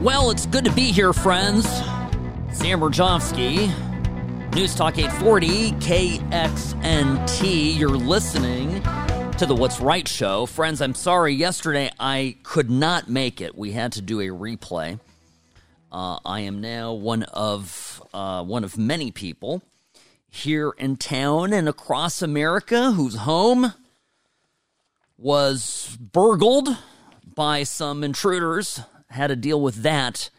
Well, 0.00 0.30
it's 0.30 0.46
good 0.46 0.64
to 0.64 0.72
be 0.72 0.92
here, 0.92 1.12
friends. 1.12 1.66
Sam 2.52 2.80
Mirejovsky, 2.80 3.66
News 4.54 4.76
Talk 4.76 4.96
840, 4.96 5.72
KXNT. 5.72 7.76
You're 7.76 7.88
listening 7.88 8.80
to 9.38 9.46
the 9.46 9.56
What's 9.56 9.80
Right 9.80 10.06
show. 10.06 10.46
Friends, 10.46 10.80
I'm 10.80 10.94
sorry. 10.94 11.34
Yesterday 11.34 11.90
I 11.98 12.36
could 12.44 12.70
not 12.70 13.08
make 13.08 13.40
it. 13.40 13.58
We 13.58 13.72
had 13.72 13.90
to 13.92 14.02
do 14.02 14.20
a 14.20 14.28
replay. 14.28 15.00
Uh, 15.90 16.20
I 16.24 16.42
am 16.42 16.60
now 16.60 16.92
one 16.92 17.24
of 17.24 18.00
uh, 18.14 18.44
one 18.44 18.62
of 18.62 18.78
many 18.78 19.10
people 19.10 19.62
here 20.30 20.72
in 20.78 20.96
town 20.96 21.52
and 21.52 21.68
across 21.68 22.22
America 22.22 22.92
whose 22.92 23.16
home 23.16 23.74
was 25.18 25.98
burgled 26.00 26.68
by 27.34 27.62
some 27.64 28.02
intruders 28.02 28.80
had 29.08 29.26
to 29.26 29.36
deal 29.36 29.60
with 29.60 29.82
that. 29.82 30.30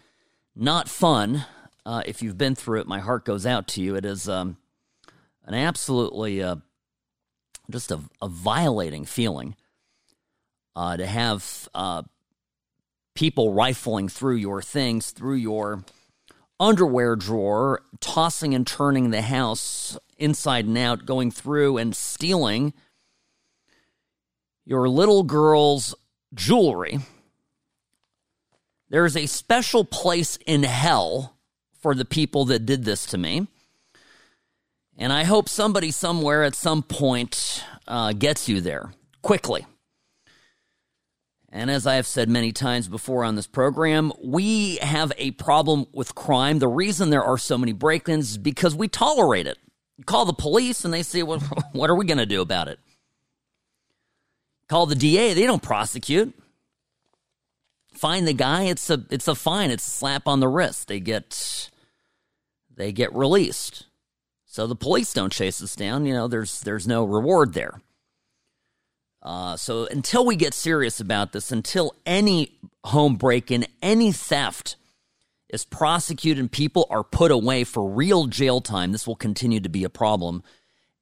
Not 0.56 0.90
fun. 0.90 1.46
Uh, 1.86 2.02
if 2.06 2.22
you've 2.22 2.38
been 2.38 2.56
through 2.56 2.80
it, 2.80 2.88
my 2.88 3.00
heart 3.00 3.26
goes 3.26 3.46
out 3.46 3.68
to 3.70 3.82
you. 3.82 3.96
It 3.96 4.06
is 4.06 4.30
um, 4.30 4.58
an 5.46 5.54
absolutely 5.54 6.42
uh, 6.42 6.56
just 7.70 7.92
a, 7.92 8.00
a, 8.22 8.28
violating 8.28 9.06
feeling 9.06 9.56
uh, 10.76 10.98
to 10.98 11.06
have 11.06 11.70
uh, 11.74 12.04
people 13.14 13.54
rifling 13.54 14.10
through 14.10 14.36
your 14.36 14.62
things, 14.62 15.12
through 15.12 15.36
your 15.36 15.84
underwear 16.62 17.18
drawer, 17.18 17.82
tossing 18.00 18.56
and 18.56 18.66
turning 18.66 19.10
the 19.10 19.24
house 19.24 19.98
inside 20.18 20.64
and 20.64 20.78
out, 20.78 21.06
going 21.06 21.32
through 21.32 21.78
and 21.78 21.94
stealing 21.94 22.74
your 24.64 24.88
little 24.88 25.24
girl's 25.24 25.94
jewelry 26.34 27.00
there 28.92 29.06
is 29.06 29.16
a 29.16 29.26
special 29.26 29.86
place 29.86 30.38
in 30.46 30.64
hell 30.64 31.38
for 31.80 31.96
the 31.96 32.04
people 32.04 32.44
that 32.46 32.66
did 32.66 32.84
this 32.84 33.06
to 33.08 33.18
me. 33.18 33.48
And 34.98 35.14
I 35.14 35.24
hope 35.24 35.48
somebody 35.48 35.92
somewhere 35.92 36.44
at 36.44 36.56
some 36.56 36.84
point 36.84 37.64
uh, 37.88 38.12
gets 38.12 38.50
you 38.50 38.60
there 38.60 38.92
quickly. 39.22 39.66
And 41.52 41.70
as 41.70 41.86
I 41.86 41.96
have 41.96 42.08
said 42.08 42.30
many 42.30 42.52
times 42.54 42.88
before 42.88 43.26
on 43.26 43.36
this 43.36 43.48
program, 43.48 44.14
we 44.24 44.78
have 44.78 45.12
a 45.18 45.32
problem 45.32 45.86
with 45.92 46.16
crime. 46.16 46.60
The 46.60 46.68
reason 46.68 47.10
there 47.10 47.24
are 47.24 47.38
so 47.38 47.58
many 47.58 47.74
break 47.74 48.08
ins 48.08 48.32
is 48.32 48.38
because 48.38 48.74
we 48.74 48.88
tolerate 48.88 49.48
it. 49.48 49.58
You 49.98 50.06
call 50.06 50.26
the 50.26 50.34
police 50.34 50.86
and 50.86 50.94
they 50.94 51.04
say, 51.04 51.24
well, 51.24 51.40
What 51.74 51.90
are 51.90 51.96
we 51.96 52.06
going 52.06 52.20
to 52.20 52.26
do 52.26 52.42
about 52.42 52.70
it? 52.70 52.80
Call 54.70 54.86
the 54.86 54.96
DA, 54.96 55.34
they 55.34 55.46
don't 55.46 55.62
prosecute 55.62 56.34
Find 57.94 58.28
the 58.28 58.34
guy, 58.34 58.64
it's 58.64 58.90
a 58.90 59.06
it's 59.10 59.28
a 59.28 59.36
fine. 59.36 59.70
It's 59.70 59.86
a 59.86 59.92
slap 59.92 60.28
on 60.28 60.40
the 60.40 60.48
wrist. 60.48 60.88
They 60.88 61.00
get 61.00 61.70
they 62.74 62.92
get 62.92 63.14
released. 63.14 63.86
So 64.46 64.66
the 64.66 64.76
police 64.76 65.14
don't 65.14 65.32
chase 65.32 65.62
us 65.62 65.76
down. 65.76 66.06
You 66.06 66.14
know, 66.14 66.28
there's 66.28 66.62
there's 66.62 66.88
no 66.88 67.04
reward 67.04 67.54
there. 67.54 67.82
Uh, 69.22 69.56
so 69.56 69.86
until 69.86 70.26
we 70.26 70.36
get 70.36 70.54
serious 70.54 71.00
about 71.00 71.32
this, 71.32 71.52
until 71.52 71.94
any 72.06 72.58
home 72.84 73.16
break 73.16 73.52
in, 73.52 73.66
any 73.82 74.12
theft 74.12 74.76
is 75.50 75.66
prosecuted 75.66 76.40
and 76.40 76.52
people 76.52 76.88
are 76.90 77.04
put 77.04 77.30
away 77.30 77.64
for 77.64 77.88
real 77.88 78.26
jail 78.26 78.62
time, 78.62 78.92
this 78.92 79.06
will 79.06 79.16
continue 79.16 79.60
to 79.60 79.70
be 79.70 79.84
a 79.84 79.90
problem. 79.90 80.44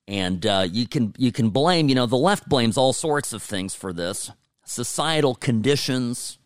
And 0.08 0.46
uh, 0.46 0.68
you 0.70 0.88
can 0.88 1.14
you 1.18 1.32
can 1.32 1.52
blame 1.52 1.88
you 1.88 1.94
know 1.94 2.08
the 2.08 2.18
left 2.18 2.50
blames 2.50 2.78
all 2.78 2.94
sorts 2.94 3.32
of 3.32 3.44
things 3.44 3.76
for 3.76 3.94
this 3.94 4.32
societal 4.66 5.36
conditions, 5.36 6.40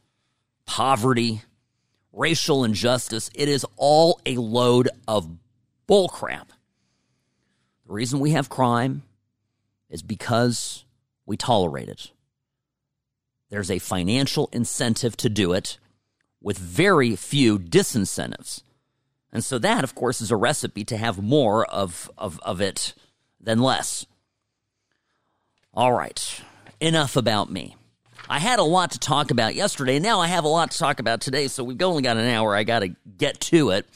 poverty, 0.65 1.41
racial 2.11 2.63
injustice. 2.63 3.29
It 3.33 3.49
is 3.49 3.65
all 3.77 4.19
a 4.25 4.35
load 4.35 4.89
of 5.07 5.29
bullcrap. 5.87 6.47
The 7.85 7.93
reason 7.93 8.19
we 8.19 8.31
have 8.31 8.49
crime 8.49 9.03
is 9.89 10.01
because 10.01 10.83
we 11.25 11.37
tolerate 11.37 11.89
it. 11.89 12.11
There's 13.49 13.71
a 13.71 13.79
financial 13.79 14.49
incentive 14.51 15.15
to 15.17 15.29
do 15.29 15.53
it 15.53 15.77
with 16.41 16.57
very 16.57 17.15
few 17.15 17.57
disincentives. 17.59 18.63
And 19.31 19.43
so 19.43 19.57
that, 19.59 19.83
of 19.83 19.95
course, 19.95 20.21
is 20.21 20.31
a 20.31 20.35
recipe 20.35 20.83
to 20.85 20.97
have 20.97 21.21
more 21.21 21.65
of, 21.65 22.09
of, 22.17 22.39
of 22.41 22.61
it 22.61 22.93
than 23.39 23.59
less. 23.59 24.05
All 25.73 25.93
right, 25.93 26.41
enough 26.79 27.15
about 27.15 27.51
me. 27.51 27.75
I 28.29 28.39
had 28.39 28.59
a 28.59 28.63
lot 28.63 28.91
to 28.91 28.99
talk 28.99 29.31
about 29.31 29.55
yesterday, 29.55 29.95
and 29.95 30.03
now 30.03 30.19
I 30.19 30.27
have 30.27 30.43
a 30.43 30.49
lot 30.49 30.71
to 30.71 30.77
talk 30.77 30.99
about 30.99 31.19
today. 31.19 31.47
So 31.47 31.63
we've 31.63 31.81
only 31.81 32.03
got 32.03 32.17
an 32.17 32.27
hour. 32.29 32.55
I 32.55 32.63
got 32.63 32.79
to 32.79 32.95
get 33.17 33.39
to 33.41 33.71
it. 33.71 33.87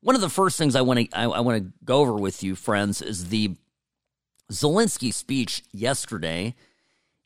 One 0.00 0.14
of 0.14 0.20
the 0.20 0.28
first 0.28 0.58
things 0.58 0.76
I 0.76 0.82
want 0.82 1.00
to 1.00 1.18
I, 1.18 1.24
I 1.24 1.40
want 1.40 1.62
to 1.62 1.72
go 1.84 2.00
over 2.00 2.14
with 2.14 2.42
you, 2.42 2.54
friends, 2.54 3.00
is 3.00 3.30
the 3.30 3.56
Zelensky 4.52 5.12
speech 5.12 5.62
yesterday 5.72 6.54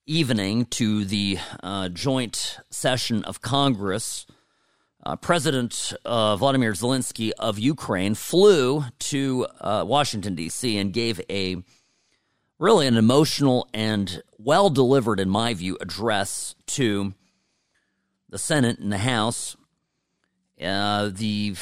evening 0.06 0.66
to 0.66 1.04
the 1.04 1.38
uh, 1.62 1.88
joint 1.88 2.58
session 2.70 3.24
of 3.24 3.42
Congress. 3.42 4.24
Uh, 5.04 5.16
President 5.16 5.92
uh, 6.04 6.36
Vladimir 6.36 6.72
Zelensky 6.72 7.32
of 7.38 7.58
Ukraine 7.58 8.14
flew 8.14 8.84
to 9.00 9.46
uh, 9.60 9.84
Washington, 9.86 10.34
D.C., 10.36 10.78
and 10.78 10.92
gave 10.92 11.20
a 11.28 11.56
really 12.58 12.86
an 12.86 12.96
emotional 12.96 13.68
and 13.74 14.22
well 14.38 14.70
delivered, 14.70 15.18
in 15.18 15.28
my 15.28 15.54
view, 15.54 15.76
address 15.80 16.54
to 16.66 17.14
the 18.28 18.38
Senate 18.38 18.78
and 18.78 18.92
the 18.92 18.98
House. 18.98 19.56
Uh, 20.62 21.10
the 21.12 21.54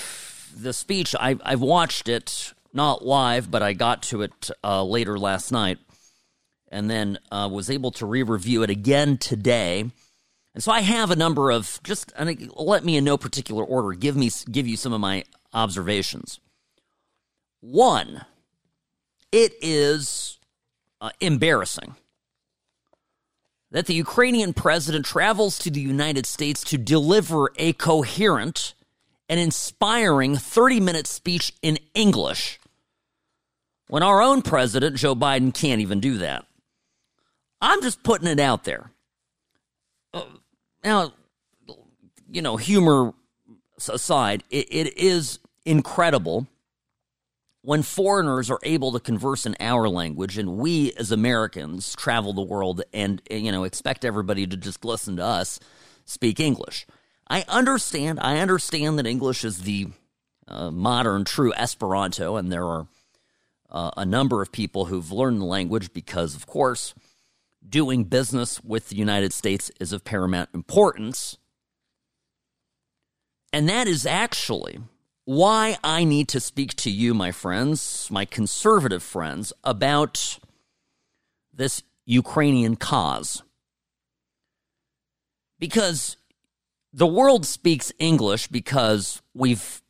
the 0.54 0.72
speech 0.72 1.14
I, 1.18 1.36
I've 1.42 1.60
watched 1.60 2.08
it 2.08 2.54
not 2.76 3.04
live, 3.04 3.50
but 3.50 3.62
I 3.62 3.72
got 3.72 4.02
to 4.04 4.22
it 4.22 4.50
uh, 4.62 4.84
later 4.84 5.18
last 5.18 5.50
night, 5.50 5.78
and 6.68 6.88
then 6.88 7.18
uh, 7.32 7.48
was 7.50 7.70
able 7.70 7.90
to 7.92 8.06
re-review 8.06 8.62
it 8.62 8.70
again 8.70 9.16
today. 9.16 9.90
And 10.54 10.62
so 10.62 10.70
I 10.70 10.80
have 10.80 11.10
a 11.10 11.16
number 11.16 11.50
of 11.50 11.80
just 11.82 12.12
let 12.54 12.84
me 12.84 12.96
in 12.96 13.04
no 13.04 13.16
particular 13.16 13.64
order 13.64 13.96
give 13.96 14.16
me 14.16 14.30
give 14.50 14.66
you 14.66 14.76
some 14.76 14.92
of 14.92 15.00
my 15.00 15.24
observations. 15.52 16.38
One, 17.60 18.24
it 19.32 19.54
is 19.60 20.38
uh, 21.00 21.10
embarrassing 21.20 21.96
that 23.70 23.86
the 23.86 23.94
Ukrainian 23.94 24.52
president 24.52 25.04
travels 25.04 25.58
to 25.58 25.70
the 25.70 25.80
United 25.80 26.24
States 26.24 26.62
to 26.64 26.78
deliver 26.78 27.50
a 27.56 27.72
coherent 27.74 28.74
and 29.28 29.40
inspiring 29.40 30.36
30 30.36 30.80
minute 30.80 31.06
speech 31.06 31.52
in 31.62 31.78
English 31.94 32.60
when 33.88 34.02
our 34.02 34.22
own 34.22 34.42
president, 34.42 34.96
Joe 34.96 35.14
Biden, 35.14 35.54
can't 35.54 35.80
even 35.80 36.00
do 36.00 36.18
that. 36.18 36.44
I'm 37.60 37.82
just 37.82 38.02
putting 38.02 38.28
it 38.28 38.40
out 38.40 38.64
there. 38.64 38.90
Uh, 40.12 40.24
now, 40.84 41.12
you 42.30 42.42
know, 42.42 42.56
humor 42.56 43.14
aside, 43.88 44.42
it, 44.50 44.66
it 44.70 44.98
is 44.98 45.38
incredible 45.64 46.46
when 47.62 47.82
foreigners 47.82 48.50
are 48.50 48.60
able 48.62 48.92
to 48.92 49.00
converse 49.00 49.44
in 49.44 49.56
our 49.58 49.88
language 49.88 50.38
and 50.38 50.56
we 50.56 50.92
as 50.92 51.10
Americans 51.10 51.96
travel 51.96 52.32
the 52.32 52.42
world 52.42 52.82
and 52.94 53.20
you 53.28 53.50
know 53.50 53.64
expect 53.64 54.04
everybody 54.04 54.46
to 54.46 54.56
just 54.56 54.84
listen 54.84 55.16
to 55.16 55.24
us 55.24 55.58
speak 56.04 56.38
English. 56.38 56.86
I 57.28 57.44
understand. 57.48 58.20
I 58.22 58.38
understand 58.38 58.98
that 58.98 59.06
English 59.06 59.44
is 59.44 59.62
the 59.62 59.88
uh, 60.46 60.70
modern 60.70 61.24
true 61.24 61.52
Esperanto, 61.54 62.36
and 62.36 62.52
there 62.52 62.64
are 62.64 62.86
uh, 63.76 63.90
a 63.94 64.06
number 64.06 64.40
of 64.40 64.50
people 64.50 64.86
who've 64.86 65.12
learned 65.12 65.38
the 65.38 65.44
language 65.44 65.92
because, 65.92 66.34
of 66.34 66.46
course, 66.46 66.94
doing 67.68 68.04
business 68.04 68.64
with 68.64 68.88
the 68.88 68.96
United 68.96 69.34
States 69.34 69.70
is 69.78 69.92
of 69.92 70.02
paramount 70.02 70.48
importance. 70.54 71.36
And 73.52 73.68
that 73.68 73.86
is 73.86 74.06
actually 74.06 74.78
why 75.26 75.76
I 75.84 76.04
need 76.04 76.26
to 76.28 76.40
speak 76.40 76.74
to 76.76 76.90
you, 76.90 77.12
my 77.12 77.32
friends, 77.32 78.08
my 78.10 78.24
conservative 78.24 79.02
friends, 79.02 79.52
about 79.62 80.38
this 81.52 81.82
Ukrainian 82.06 82.76
cause. 82.76 83.42
Because 85.58 86.16
the 86.94 87.06
world 87.06 87.44
speaks 87.44 87.92
English 87.98 88.46
because 88.46 89.20
we've, 89.34 89.82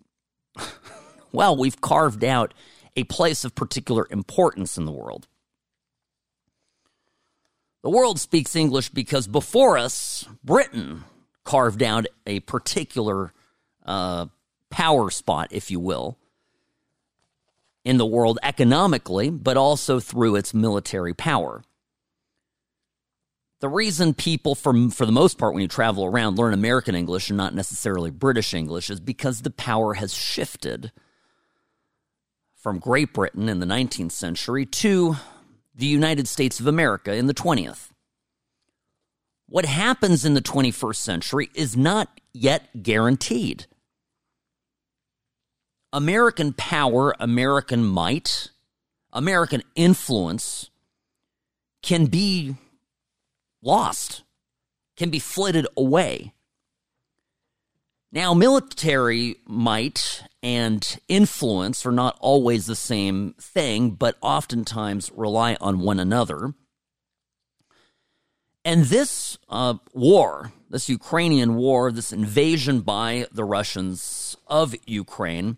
well, 1.32 1.56
we've 1.56 1.81
carved 1.81 2.25
out 2.25 2.52
a 2.96 3.04
place 3.04 3.44
of 3.44 3.54
particular 3.54 4.06
importance 4.10 4.78
in 4.78 4.87
the 4.87 4.93
world. 4.93 5.28
The 7.82 7.90
world 7.90 8.19
speaks 8.19 8.56
English 8.56 8.88
because 8.88 9.28
before 9.28 9.78
us, 9.78 10.25
Britain 10.43 11.04
carved 11.44 11.82
out 11.82 12.06
a 12.26 12.40
particular 12.40 13.32
uh, 13.84 14.26
power 14.70 15.10
spot, 15.10 15.48
if 15.52 15.70
you 15.70 15.78
will, 15.78 16.19
in 17.84 17.98
the 17.98 18.06
world 18.06 18.40
economically, 18.43 19.31
but 19.31 19.56
also 19.56 20.00
through 20.00 20.34
its 20.34 20.52
military 20.52 21.14
power. 21.14 21.62
The 23.60 23.69
reason 23.69 24.12
people, 24.12 24.54
for, 24.54 24.90
for 24.90 25.06
the 25.06 25.12
most 25.12 25.38
part, 25.38 25.54
when 25.54 25.62
you 25.62 25.69
travel 25.69 26.04
around, 26.04 26.37
learn 26.37 26.52
American 26.52 26.94
English 26.94 27.31
and 27.31 27.37
not 27.37 27.54
necessarily 27.54 28.10
British 28.10 28.52
English 28.52 28.90
is 28.90 29.00
because 29.00 29.43
the 29.43 29.50
power 29.50 29.94
has 29.94 30.12
shifted 30.12 30.90
from 32.66 32.80
Great 32.80 33.12
Britain 33.12 33.48
in 33.48 33.60
the 33.60 33.64
19th 33.64 34.10
century 34.10 34.66
to 34.66 35.14
the 35.76 35.86
United 35.86 36.26
States 36.26 36.58
of 36.58 36.66
America 36.66 37.14
in 37.14 37.28
the 37.28 37.32
20th. 37.32 37.90
What 39.48 39.64
happens 39.64 40.24
in 40.24 40.34
the 40.34 40.42
21st 40.42 40.96
century 40.96 41.48
is 41.54 41.76
not 41.76 42.20
yet 42.32 42.82
guaranteed. 42.82 43.66
American 45.92 46.54
power, 46.54 47.14
American 47.20 47.84
might, 47.84 48.50
American 49.12 49.62
influence 49.76 50.69
can 51.84 52.06
be 52.06 52.56
lost, 53.62 54.24
can 54.96 55.08
be 55.08 55.20
flitted 55.20 55.69
away. 55.76 56.32
Now, 58.12 58.35
military 58.35 59.37
might 59.47 60.23
and 60.43 60.99
influence 61.08 61.85
are 61.85 61.93
not 61.93 62.17
always 62.20 62.67
the 62.67 62.76
same 62.76 63.35
thing, 63.41 63.91
but 63.91 64.17
oftentimes 64.20 65.11
rely 65.14 65.56
on 65.61 65.81
one 65.81 65.99
another. 65.99 66.55
And 68.64 68.85
this 68.87 69.38
uh, 69.49 69.75
war, 69.93 70.53
this 70.70 70.88
Ukrainian 70.88 71.56
war, 71.56 71.93
this 71.93 72.12
invasion 72.12 72.81
by 72.81 73.26
the 73.32 73.44
Russians 73.44 74.37
of 74.47 74.75
Ukraine, 74.87 75.56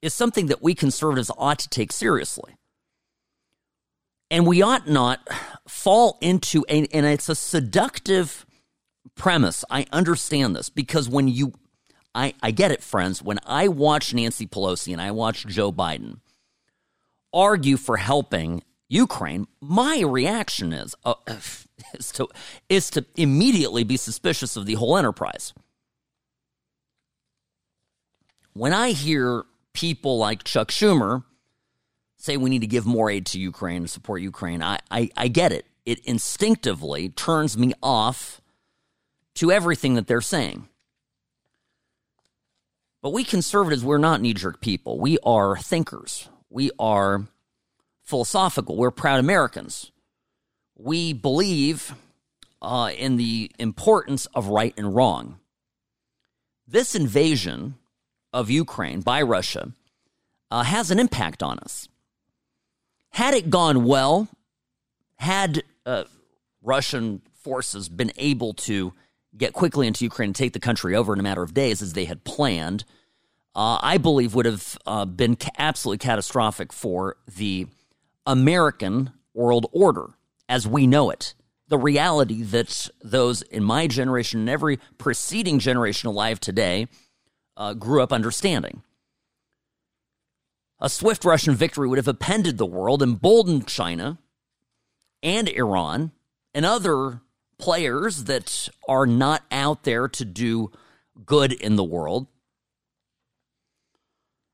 is 0.00 0.14
something 0.14 0.46
that 0.46 0.62
we 0.62 0.74
conservatives 0.74 1.30
ought 1.36 1.58
to 1.60 1.68
take 1.68 1.92
seriously. 1.92 2.56
And 4.30 4.46
we 4.46 4.62
ought 4.62 4.88
not 4.88 5.26
fall 5.68 6.18
into 6.20 6.64
a, 6.68 6.86
and 6.86 7.06
it's 7.06 7.28
a 7.28 7.34
seductive 7.34 8.46
premise. 9.14 9.64
I 9.70 9.86
understand 9.92 10.56
this 10.56 10.68
because 10.68 11.08
when 11.08 11.28
you, 11.28 11.52
I, 12.16 12.32
I 12.42 12.50
get 12.50 12.70
it, 12.70 12.82
friends. 12.82 13.22
When 13.22 13.38
I 13.44 13.68
watch 13.68 14.14
Nancy 14.14 14.46
Pelosi 14.46 14.92
and 14.92 15.02
I 15.02 15.10
watch 15.10 15.46
Joe 15.46 15.70
Biden 15.70 16.20
argue 17.30 17.76
for 17.76 17.98
helping 17.98 18.62
Ukraine, 18.88 19.46
my 19.60 20.00
reaction 20.00 20.72
is, 20.72 20.94
uh, 21.04 21.14
is 21.28 22.10
to 22.12 22.28
is 22.70 22.88
to 22.90 23.04
immediately 23.16 23.84
be 23.84 23.98
suspicious 23.98 24.56
of 24.56 24.64
the 24.64 24.74
whole 24.74 24.96
enterprise. 24.96 25.52
When 28.54 28.72
I 28.72 28.92
hear 28.92 29.44
people 29.74 30.16
like 30.16 30.42
Chuck 30.42 30.68
Schumer 30.68 31.24
say 32.16 32.38
we 32.38 32.48
need 32.48 32.62
to 32.62 32.66
give 32.66 32.86
more 32.86 33.10
aid 33.10 33.26
to 33.26 33.38
Ukraine 33.38 33.82
to 33.82 33.88
support 33.88 34.22
Ukraine, 34.22 34.62
I, 34.62 34.78
I, 34.90 35.10
I 35.14 35.28
get 35.28 35.52
it. 35.52 35.66
It 35.84 35.98
instinctively 36.06 37.10
turns 37.10 37.58
me 37.58 37.74
off 37.82 38.40
to 39.34 39.52
everything 39.52 39.94
that 39.96 40.06
they're 40.06 40.22
saying. 40.22 40.68
But 43.06 43.12
we 43.12 43.22
conservatives, 43.22 43.84
we're 43.84 43.98
not 43.98 44.20
knee 44.20 44.34
jerk 44.34 44.60
people. 44.60 44.98
We 44.98 45.16
are 45.22 45.56
thinkers. 45.56 46.28
We 46.50 46.72
are 46.76 47.28
philosophical. 48.02 48.74
We're 48.74 48.90
proud 48.90 49.20
Americans. 49.20 49.92
We 50.74 51.12
believe 51.12 51.94
uh, 52.60 52.90
in 52.98 53.16
the 53.16 53.52
importance 53.60 54.26
of 54.34 54.48
right 54.48 54.74
and 54.76 54.92
wrong. 54.92 55.38
This 56.66 56.96
invasion 56.96 57.76
of 58.32 58.50
Ukraine 58.50 59.02
by 59.02 59.22
Russia 59.22 59.70
uh, 60.50 60.64
has 60.64 60.90
an 60.90 60.98
impact 60.98 61.44
on 61.44 61.60
us. 61.60 61.88
Had 63.10 63.34
it 63.34 63.50
gone 63.50 63.84
well, 63.84 64.26
had 65.14 65.62
uh, 65.86 66.06
Russian 66.60 67.22
forces 67.34 67.88
been 67.88 68.10
able 68.16 68.52
to 68.54 68.94
get 69.36 69.52
quickly 69.52 69.86
into 69.86 70.04
Ukraine 70.04 70.28
and 70.28 70.36
take 70.36 70.52
the 70.52 70.60
country 70.60 70.94
over 70.94 71.12
in 71.12 71.20
a 71.20 71.22
matter 71.22 71.42
of 71.42 71.54
days 71.54 71.82
as 71.82 71.92
they 71.92 72.04
had 72.04 72.24
planned, 72.24 72.84
uh, 73.54 73.78
I 73.80 73.98
believe 73.98 74.34
would 74.34 74.46
have 74.46 74.78
uh, 74.86 75.04
been 75.04 75.36
ca- 75.36 75.50
absolutely 75.58 75.98
catastrophic 75.98 76.72
for 76.72 77.16
the 77.26 77.66
American 78.26 79.12
world 79.34 79.66
order 79.72 80.10
as 80.48 80.66
we 80.66 80.86
know 80.86 81.10
it. 81.10 81.34
The 81.68 81.78
reality 81.78 82.42
that 82.42 82.88
those 83.02 83.42
in 83.42 83.64
my 83.64 83.86
generation 83.86 84.40
and 84.40 84.50
every 84.50 84.78
preceding 84.98 85.58
generation 85.58 86.08
alive 86.08 86.38
today 86.38 86.88
uh, 87.56 87.74
grew 87.74 88.02
up 88.02 88.12
understanding. 88.12 88.82
A 90.78 90.90
swift 90.90 91.24
Russian 91.24 91.54
victory 91.54 91.88
would 91.88 91.98
have 91.98 92.08
appended 92.08 92.58
the 92.58 92.66
world, 92.66 93.02
emboldened 93.02 93.66
China 93.66 94.18
and 95.22 95.48
Iran 95.48 96.12
and 96.54 96.66
other 96.66 97.22
players 97.58 98.24
that 98.24 98.68
are 98.88 99.06
not 99.06 99.42
out 99.50 99.84
there 99.84 100.08
to 100.08 100.24
do 100.24 100.70
good 101.24 101.52
in 101.52 101.76
the 101.76 101.84
world. 101.84 102.26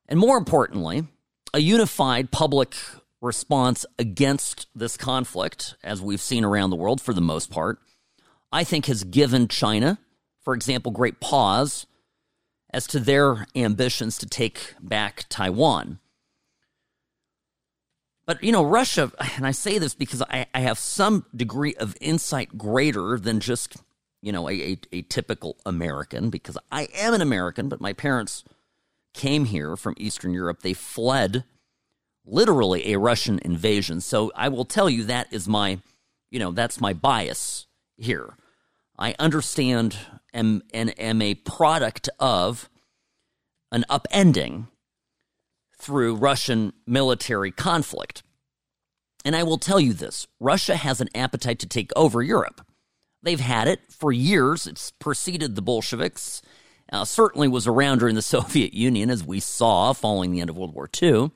And 0.08 0.18
more 0.18 0.36
importantly, 0.36 1.06
a 1.54 1.60
unified 1.60 2.30
public 2.30 2.76
response 3.20 3.86
against 3.98 4.66
this 4.74 4.96
conflict, 4.96 5.76
as 5.82 6.02
we've 6.02 6.20
seen 6.20 6.44
around 6.44 6.70
the 6.70 6.76
world 6.76 7.00
for 7.00 7.14
the 7.14 7.20
most 7.20 7.50
part, 7.50 7.78
I 8.50 8.64
think 8.64 8.86
has 8.86 9.04
given 9.04 9.48
China, 9.48 9.98
for 10.40 10.54
example, 10.54 10.92
great 10.92 11.20
pause 11.20 11.86
as 12.70 12.86
to 12.88 13.00
their 13.00 13.46
ambitions 13.54 14.18
to 14.18 14.26
take 14.26 14.74
back 14.80 15.24
Taiwan. 15.28 15.98
But, 18.24 18.42
you 18.42 18.52
know, 18.52 18.64
Russia, 18.64 19.10
and 19.36 19.46
I 19.46 19.50
say 19.50 19.78
this 19.78 19.94
because 19.94 20.22
I, 20.22 20.46
I 20.54 20.60
have 20.60 20.78
some 20.78 21.26
degree 21.34 21.74
of 21.74 21.96
insight 22.00 22.56
greater 22.56 23.18
than 23.18 23.40
just, 23.40 23.76
you 24.20 24.32
know, 24.32 24.48
a, 24.48 24.52
a, 24.52 24.78
a, 24.92 25.02
typical 25.02 25.56
American, 25.66 26.30
because 26.30 26.56
I 26.70 26.88
am 26.94 27.14
an 27.14 27.20
American, 27.20 27.68
but 27.68 27.80
my 27.80 27.92
parents 27.92 28.44
came 29.12 29.46
here 29.46 29.76
from 29.76 29.94
Eastern 29.98 30.32
Europe. 30.32 30.62
They 30.62 30.72
fled 30.72 31.44
literally 32.24 32.92
a 32.92 32.98
Russian 32.98 33.40
invasion. 33.40 34.00
So 34.00 34.30
I 34.36 34.48
will 34.48 34.64
tell 34.64 34.88
you 34.88 35.04
that 35.04 35.32
is 35.32 35.48
my, 35.48 35.80
you 36.30 36.38
know, 36.38 36.52
that's 36.52 36.80
my 36.80 36.92
bias 36.92 37.66
here. 37.96 38.36
I 38.96 39.14
understand 39.18 39.96
and, 40.32 40.62
and 40.72 40.98
am 40.98 41.20
a 41.20 41.34
product 41.34 42.08
of 42.20 42.70
an 43.72 43.84
upending 43.90 44.68
through 45.82 46.14
Russian 46.14 46.72
military 46.86 47.50
conflict. 47.50 48.22
And 49.24 49.36
I 49.36 49.42
will 49.42 49.58
tell 49.58 49.80
you 49.80 49.92
this 49.92 50.26
Russia 50.40 50.76
has 50.76 51.00
an 51.00 51.08
appetite 51.14 51.58
to 51.60 51.66
take 51.66 51.90
over 51.96 52.22
Europe. 52.22 52.64
They've 53.22 53.40
had 53.40 53.68
it 53.68 53.80
for 53.90 54.12
years. 54.12 54.66
It's 54.66 54.90
preceded 54.92 55.54
the 55.54 55.62
Bolsheviks, 55.62 56.42
uh, 56.92 57.04
certainly 57.04 57.48
was 57.48 57.66
around 57.66 57.98
during 57.98 58.14
the 58.14 58.22
Soviet 58.36 58.74
Union, 58.74 59.10
as 59.10 59.24
we 59.24 59.40
saw 59.40 59.92
following 59.92 60.30
the 60.30 60.40
end 60.40 60.50
of 60.50 60.56
World 60.56 60.74
War 60.74 60.88
II. 61.00 61.30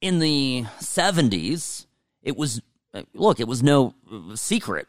In 0.00 0.18
the 0.18 0.64
70s, 0.78 1.86
it 2.22 2.36
was, 2.36 2.60
uh, 2.94 3.02
look, 3.14 3.40
it 3.40 3.48
was 3.48 3.62
no 3.62 3.94
secret 4.34 4.86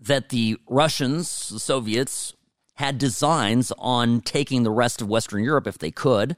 that 0.00 0.30
the 0.30 0.58
Russians, 0.68 1.48
the 1.48 1.60
Soviets, 1.60 2.34
had 2.74 2.98
designs 2.98 3.72
on 3.78 4.20
taking 4.20 4.62
the 4.62 4.70
rest 4.70 5.00
of 5.00 5.08
Western 5.08 5.44
Europe 5.44 5.66
if 5.66 5.78
they 5.78 5.90
could. 5.90 6.36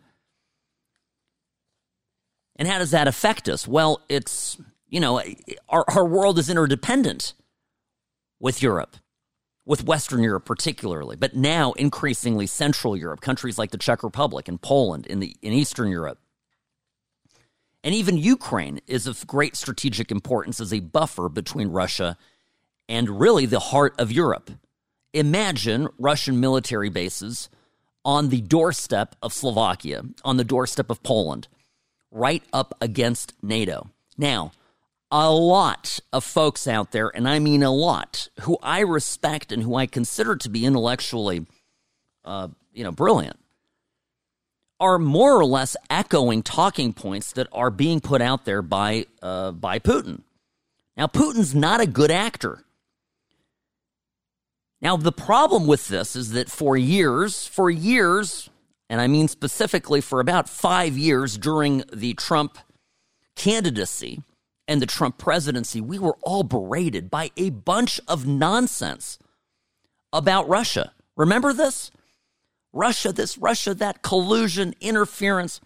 And 2.57 2.69
how 2.69 2.79
does 2.79 2.93
that 2.93 3.09
affect 3.09 3.49
us? 3.49 3.67
Well, 3.67 4.01
it's, 4.09 4.57
you 4.89 5.01
know, 5.01 5.23
our, 5.69 5.85
our 5.89 6.07
world 6.07 6.39
is 6.39 6.49
interdependent 6.49 7.35
with 8.39 8.63
Europe, 8.63 8.97
with 9.65 9.85
Western 9.85 10.23
Europe 10.23 10.45
particularly, 10.45 11.17
but 11.17 11.35
now 11.35 11.73
increasingly 11.73 12.47
Central 12.47 12.97
Europe, 12.97 13.21
countries 13.21 13.59
like 13.59 13.71
the 13.71 13.79
Czech 13.79 14.03
Republic 14.03 14.49
and 14.49 14.61
Poland 14.61 15.07
in, 15.07 15.21
the, 15.21 15.37
in 15.43 15.53
Eastern 15.53 15.91
Europe. 15.91 16.19
And 17.83 17.95
even 17.95 18.17
Ukraine 18.17 18.81
is 18.87 19.07
of 19.07 19.27
great 19.27 19.57
strategic 19.57 20.11
importance 20.11 20.61
as 20.61 20.73
a 20.73 20.81
buffer 20.81 21.29
between 21.29 21.69
Russia 21.69 22.17
and 22.89 23.21
really 23.21 23.47
the 23.47 23.61
heart 23.61 23.95
of 23.99 24.13
Europe. 24.13 24.51
Imagine 25.13 25.89
Russian 25.99 26.41
military 26.41 26.89
bases 26.89 27.49
on 28.05 28.29
the 28.29 28.41
doorstep 28.41 29.17
of 29.23 29.33
Slovakia, 29.33 30.03
on 30.25 30.37
the 30.37 30.45
doorstep 30.45 30.91
of 30.91 31.03
Poland 31.03 31.49
right 32.15 32.43
up 32.53 32.75
against 32.81 33.35
NATO. 33.43 33.91
Now, 34.17 34.53
a 35.11 35.31
lot 35.31 36.01
of 36.13 36.25
folks 36.25 36.67
out 36.67 36.93
there, 36.93 37.15
and 37.15 37.29
I 37.29 37.41
mean 37.41 37.63
a 37.63 37.71
lot, 37.71 38.29
who 38.41 38.57
I 38.63 38.81
respect 38.81 39.53
and 39.53 39.63
who 39.63 39.75
I 39.75 39.87
consider 39.87 40.37
to 40.37 40.49
be 40.49 40.65
intellectually, 40.65 41.47
uh, 42.25 42.49
you 42.73 42.85
know, 42.85 42.93
brilliant, 42.93 43.39
are 44.81 44.99
more 44.99 45.37
or 45.37 45.45
less 45.45 45.77
echoing 45.91 46.43
talking 46.43 46.93
points 46.93 47.33
that 47.33 47.49
are 47.53 47.71
being 47.71 48.01
put 48.01 48.23
out 48.23 48.45
there 48.45 48.63
by 48.63 49.07
uh, 49.23 49.51
by 49.51 49.79
Putin. 49.79 50.23
Now, 50.97 51.07
Putin's 51.07 51.55
not 51.55 51.81
a 51.81 51.87
good 51.87 52.11
actor. 52.11 52.65
Now, 54.81 54.97
the 54.97 55.13
problem 55.13 55.67
with 55.67 55.89
this 55.89 56.15
is 56.15 56.33
that 56.33 56.51
for 56.51 56.77
years, 56.77 57.47
for 57.47 57.71
years, 57.71 58.51
and 58.89 59.01
I 59.01 59.07
mean 59.07 59.29
specifically 59.29 60.01
for 60.01 60.21
about 60.21 60.49
five 60.49 60.97
years 60.97 61.39
during 61.39 61.85
the 61.93 62.15
Trump 62.15 62.59
candidacy 63.37 64.23
and 64.67 64.81
the 64.81 64.87
Trump 64.87 65.19
presidency, 65.19 65.81
we 65.81 65.99
were 65.99 66.17
all 66.23 66.43
berated 66.43 67.11
by 67.11 67.31
a 67.37 67.51
bunch 67.51 68.01
of 68.09 68.27
nonsense 68.27 69.19
about 70.13 70.49
Russia. 70.49 70.93
Remember 71.17 71.53
this? 71.53 71.91
Russia, 72.73 73.13
this, 73.13 73.39
Russia, 73.39 73.75
that 73.75 74.03
collusion, 74.03 74.75
interference. 74.81 75.61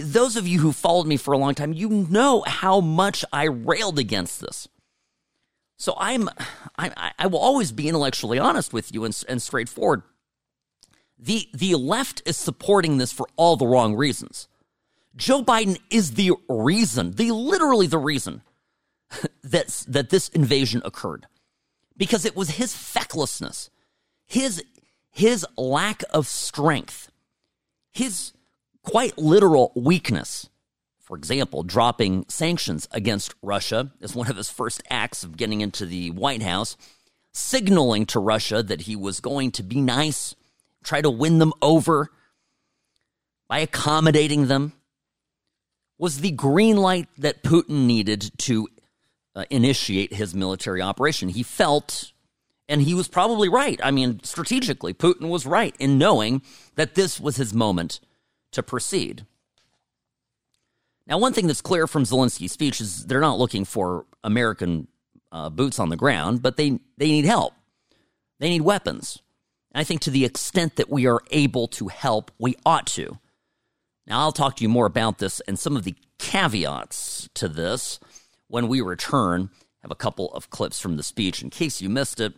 those 0.00 0.36
of 0.36 0.46
you 0.46 0.60
who 0.60 0.72
followed 0.72 1.06
me 1.06 1.16
for 1.16 1.32
a 1.32 1.38
long 1.38 1.54
time, 1.54 1.72
you 1.72 1.88
know 1.88 2.42
how 2.46 2.80
much 2.80 3.24
I 3.32 3.44
railed 3.44 3.98
against 3.98 4.40
this. 4.40 4.68
So 5.76 5.94
I'm, 5.96 6.28
I, 6.78 7.12
I 7.18 7.26
will 7.26 7.38
always 7.38 7.72
be 7.72 7.88
intellectually 7.88 8.38
honest 8.38 8.72
with 8.72 8.92
you 8.92 9.04
and, 9.04 9.24
and 9.28 9.40
straightforward. 9.40 10.02
The, 11.22 11.48
the 11.52 11.74
left 11.74 12.22
is 12.24 12.36
supporting 12.36 12.96
this 12.96 13.12
for 13.12 13.26
all 13.36 13.56
the 13.56 13.66
wrong 13.66 13.94
reasons. 13.94 14.48
Joe 15.16 15.42
Biden 15.42 15.78
is 15.90 16.12
the 16.12 16.32
reason, 16.48 17.12
the 17.12 17.32
literally 17.32 17.86
the 17.86 17.98
reason 17.98 18.42
that, 19.42 19.84
that 19.88 20.10
this 20.10 20.28
invasion 20.30 20.80
occurred. 20.84 21.26
Because 21.96 22.24
it 22.24 22.34
was 22.34 22.50
his 22.50 22.74
fecklessness, 22.74 23.68
his, 24.26 24.64
his 25.10 25.44
lack 25.58 26.02
of 26.10 26.26
strength, 26.26 27.10
his 27.92 28.32
quite 28.82 29.18
literal 29.18 29.72
weakness. 29.76 30.48
For 30.98 31.16
example, 31.16 31.64
dropping 31.64 32.24
sanctions 32.28 32.88
against 32.92 33.34
Russia 33.42 33.90
is 34.00 34.14
one 34.14 34.30
of 34.30 34.36
his 34.36 34.48
first 34.48 34.82
acts 34.88 35.24
of 35.24 35.36
getting 35.36 35.60
into 35.60 35.84
the 35.84 36.12
White 36.12 36.40
House, 36.42 36.76
signaling 37.32 38.06
to 38.06 38.20
Russia 38.20 38.62
that 38.62 38.82
he 38.82 38.96
was 38.96 39.20
going 39.20 39.50
to 39.52 39.62
be 39.62 39.80
nice, 39.80 40.34
try 40.82 41.00
to 41.00 41.10
win 41.10 41.38
them 41.38 41.52
over 41.60 42.10
by 43.48 43.58
accommodating 43.58 44.46
them 44.46 44.72
was 45.98 46.20
the 46.20 46.30
green 46.30 46.76
light 46.76 47.08
that 47.18 47.42
Putin 47.42 47.86
needed 47.86 48.30
to 48.38 48.68
uh, 49.34 49.44
initiate 49.50 50.14
his 50.14 50.34
military 50.34 50.80
operation. 50.80 51.28
He 51.28 51.42
felt, 51.42 52.12
and 52.68 52.80
he 52.80 52.94
was 52.94 53.08
probably 53.08 53.48
right. 53.48 53.78
I 53.82 53.90
mean, 53.90 54.20
strategically, 54.22 54.94
Putin 54.94 55.28
was 55.28 55.44
right 55.44 55.74
in 55.78 55.98
knowing 55.98 56.42
that 56.76 56.94
this 56.94 57.20
was 57.20 57.36
his 57.36 57.52
moment 57.52 58.00
to 58.52 58.62
proceed. 58.62 59.26
Now, 61.06 61.18
one 61.18 61.32
thing 61.32 61.48
that's 61.48 61.60
clear 61.60 61.86
from 61.86 62.04
Zelensky's 62.04 62.52
speech 62.52 62.80
is 62.80 63.06
they're 63.06 63.20
not 63.20 63.38
looking 63.38 63.64
for 63.64 64.06
American 64.22 64.88
uh, 65.32 65.50
boots 65.50 65.78
on 65.78 65.88
the 65.88 65.96
ground, 65.96 66.40
but 66.40 66.56
they, 66.56 66.78
they 66.96 67.08
need 67.08 67.24
help. 67.24 67.52
They 68.38 68.48
need 68.48 68.62
weapons. 68.62 69.20
I 69.74 69.84
think 69.84 70.00
to 70.02 70.10
the 70.10 70.24
extent 70.24 70.76
that 70.76 70.90
we 70.90 71.06
are 71.06 71.20
able 71.30 71.68
to 71.68 71.88
help, 71.88 72.30
we 72.38 72.56
ought 72.66 72.86
to. 72.88 73.18
Now, 74.06 74.20
I'll 74.20 74.32
talk 74.32 74.56
to 74.56 74.62
you 74.62 74.68
more 74.68 74.86
about 74.86 75.18
this 75.18 75.40
and 75.40 75.58
some 75.58 75.76
of 75.76 75.84
the 75.84 75.94
caveats 76.18 77.28
to 77.34 77.48
this 77.48 78.00
when 78.48 78.66
we 78.66 78.80
return. 78.80 79.50
I 79.52 79.78
have 79.82 79.90
a 79.90 79.96
couple 79.96 80.32
of 80.32 80.50
clips 80.50 80.80
from 80.80 80.96
the 80.96 81.02
speech 81.02 81.42
in 81.42 81.50
case 81.50 81.80
you 81.80 81.88
missed 81.88 82.20
it 82.20 82.34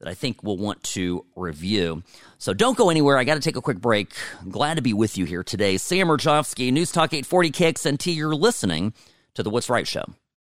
that 0.00 0.08
I 0.08 0.14
think 0.14 0.42
we'll 0.42 0.58
want 0.58 0.82
to 0.82 1.24
review. 1.34 2.02
So 2.38 2.52
don't 2.52 2.76
go 2.76 2.90
anywhere. 2.90 3.16
I 3.16 3.24
got 3.24 3.34
to 3.34 3.40
take 3.40 3.56
a 3.56 3.62
quick 3.62 3.80
break. 3.80 4.12
I'm 4.40 4.50
glad 4.50 4.74
to 4.74 4.82
be 4.82 4.92
with 4.92 5.16
you 5.16 5.24
here 5.24 5.42
today. 5.42 5.78
Sam 5.78 6.08
Mirejovsky, 6.08 6.70
News 6.72 6.92
Talk 6.92 7.14
840 7.14 7.50
KXNT. 7.50 8.14
You're 8.14 8.34
listening 8.34 8.92
to 9.34 9.42
The 9.42 9.50
What's 9.50 9.70
Right 9.70 9.86
Show. 9.86 10.04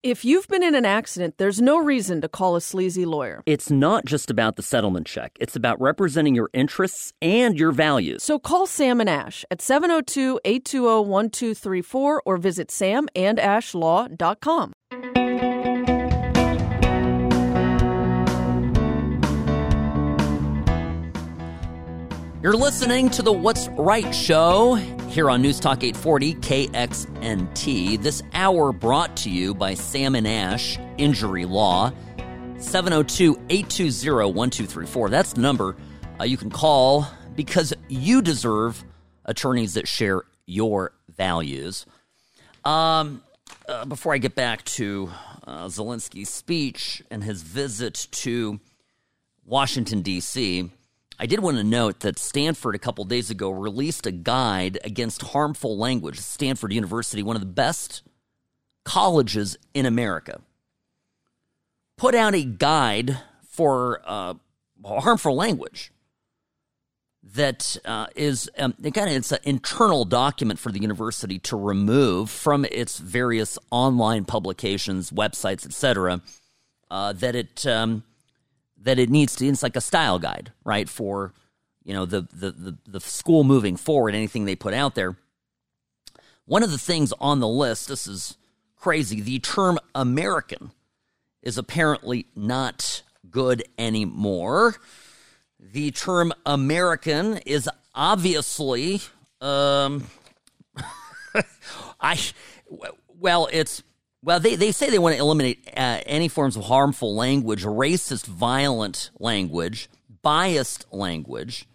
If 0.05 0.23
you've 0.23 0.47
been 0.49 0.63
in 0.63 0.75
an 0.75 0.85
accident, 0.85 1.39
there's 1.39 1.63
no 1.63 1.79
reason 1.79 2.21
to 2.21 2.29
call 2.29 2.57
a 2.57 2.61
sleazy 2.61 3.07
lawyer. 3.07 3.43
It's 3.47 3.71
not 3.71 4.05
just 4.05 4.31
about 4.31 4.57
the 4.57 4.63
settlement 4.63 5.07
check, 5.07 5.35
it's 5.41 5.57
about 5.57 5.81
representing 5.81 6.35
your 6.35 6.51
interests 6.53 7.15
and 7.23 7.59
your 7.59 7.73
values. 7.73 8.23
So 8.23 8.39
call 8.39 8.67
Sam 8.67 9.01
and 9.01 9.09
Ash 9.09 9.47
at 9.51 9.63
702 9.63 10.41
820 10.45 11.09
1234 11.09 12.23
or 12.27 12.37
visit 12.37 12.69
samandashlaw.com. 12.69 14.73
You're 22.43 22.59
listening 22.59 23.09
to 23.09 23.23
the 23.23 23.33
What's 23.33 23.69
Right 23.69 24.15
show 24.15 24.79
here 25.15 25.31
on 25.31 25.41
News 25.41 25.61
Talk 25.61 25.85
840 25.85 26.35
KXNT. 26.35 28.03
This 28.03 28.21
hour 28.33 28.73
brought 28.73 29.17
to 29.19 29.31
you 29.31 29.55
by 29.55 29.75
Sam 29.75 30.17
and 30.17 30.27
Ash 30.27 30.77
Injury 30.99 31.45
Law. 31.45 31.93
702 32.59 33.41
820 33.49 34.33
1234. 34.33 35.11
That's 35.11 35.35
the 35.35 35.41
number 35.41 35.77
uh, 36.19 36.25
you 36.25 36.37
can 36.37 36.51
call 36.51 37.07
because 37.37 37.73
you 37.89 38.23
deserve 38.23 38.83
attorneys 39.25 39.75
that 39.75 39.87
share 39.87 40.23
your 40.47 40.91
values. 41.17 41.87
Um, 42.65 43.23
uh, 43.69 43.85
before 43.85 44.15
I 44.15 44.19
get 44.19 44.35
back 44.35 44.65
to 44.65 45.13
uh, 45.47 45.67
Zelensky's 45.67 46.29
speech 46.29 47.05
and 47.09 47.23
his 47.23 47.41
visit 47.41 48.09
to 48.11 48.59
Washington, 49.45 50.03
D.C., 50.03 50.73
I 51.19 51.27
did 51.27 51.41
want 51.41 51.59
to 51.59 51.65
note 51.65 52.01
that 52.01 52.19
Stanford 52.19 52.75
a 52.75 52.79
couple 52.79 53.05
days 53.05 53.31
ago 53.31 53.51
released 53.51 54.07
a 54.07 54.13
guide 54.13 54.79
against 54.85 55.23
harmful 55.23 55.77
language. 55.77 56.19
Stanford 56.19 56.73
University, 56.73 57.23
one 57.23 57.37
of 57.37 57.41
the 57.41 57.47
best 57.47 58.03
colleges 58.85 59.57
in 59.73 59.87
America, 59.87 60.41
put 61.97 62.15
out 62.15 62.35
a 62.35 62.45
guide 62.45 63.19
for 63.49 64.03
uh, 64.05 64.35
harmful 64.85 65.37
language 65.37 65.93
that 67.33 67.77
uh, 67.85 68.07
is 68.15 68.51
um, 68.59 68.75
it's 68.83 69.33
an 69.33 69.39
internal 69.45 70.05
document 70.05 70.59
for 70.59 70.71
the 70.71 70.81
university 70.81 71.39
to 71.39 71.57
remove 71.57 72.29
from 72.29 72.65
its 72.67 72.99
various 72.99 73.59
online 73.71 74.25
publications, 74.25 75.11
websites, 75.11 75.65
etc. 75.65 76.21
Uh, 76.91 77.13
that 77.13 77.35
it 77.35 77.67
um, 77.67 78.03
that 78.85 78.99
it 78.99 79.11
needs 79.11 79.35
to. 79.37 79.47
It's 79.47 79.63
like 79.63 79.77
a 79.77 79.81
style 79.81 80.19
guide, 80.19 80.53
right? 80.65 80.89
For 80.89 81.35
you 81.83 81.93
know 81.93 82.07
the 82.07 82.23
the 82.33 82.53
the, 82.53 82.79
the 82.87 83.01
school 83.01 83.45
moving 83.45 83.77
forward, 83.77 84.15
anything 84.15 84.45
they 84.45 84.57
put 84.57 84.75
out 84.75 84.95
there. 84.95 85.17
One 86.47 86.63
of 86.63 86.71
the 86.71 86.79
things 86.79 87.13
on 87.21 87.41
the 87.41 87.49
list, 87.49 87.89
this 87.89 88.07
is 88.07 88.37
crazy. 88.77 89.21
The 89.21 89.39
term 89.39 89.79
American 89.95 90.73
is 91.43 91.57
apparently 91.57 92.27
not 92.37 93.03
good 93.31 93.65
anymore. 93.79 94.77
The 95.59 95.91
term 95.91 96.35
American 96.45 97.39
is 97.47 97.69
obviously, 97.95 99.01
um, 99.41 100.05
I, 102.01 102.19
well, 103.19 103.49
it's 103.51 103.83
well, 104.25 104.41
they, 104.41 104.57
they 104.57 104.73
say 104.73 104.89
they 104.89 104.99
want 104.99 105.15
to 105.15 105.21
eliminate 105.21 105.69
uh, 105.77 106.01
any 106.07 106.29
forms 106.29 106.57
of 106.57 106.65
harmful 106.65 107.15
language, 107.15 107.63
racist, 107.63 108.25
violent 108.25 109.11
language, 109.21 109.91
biased 110.23 110.87
language. 110.91 111.69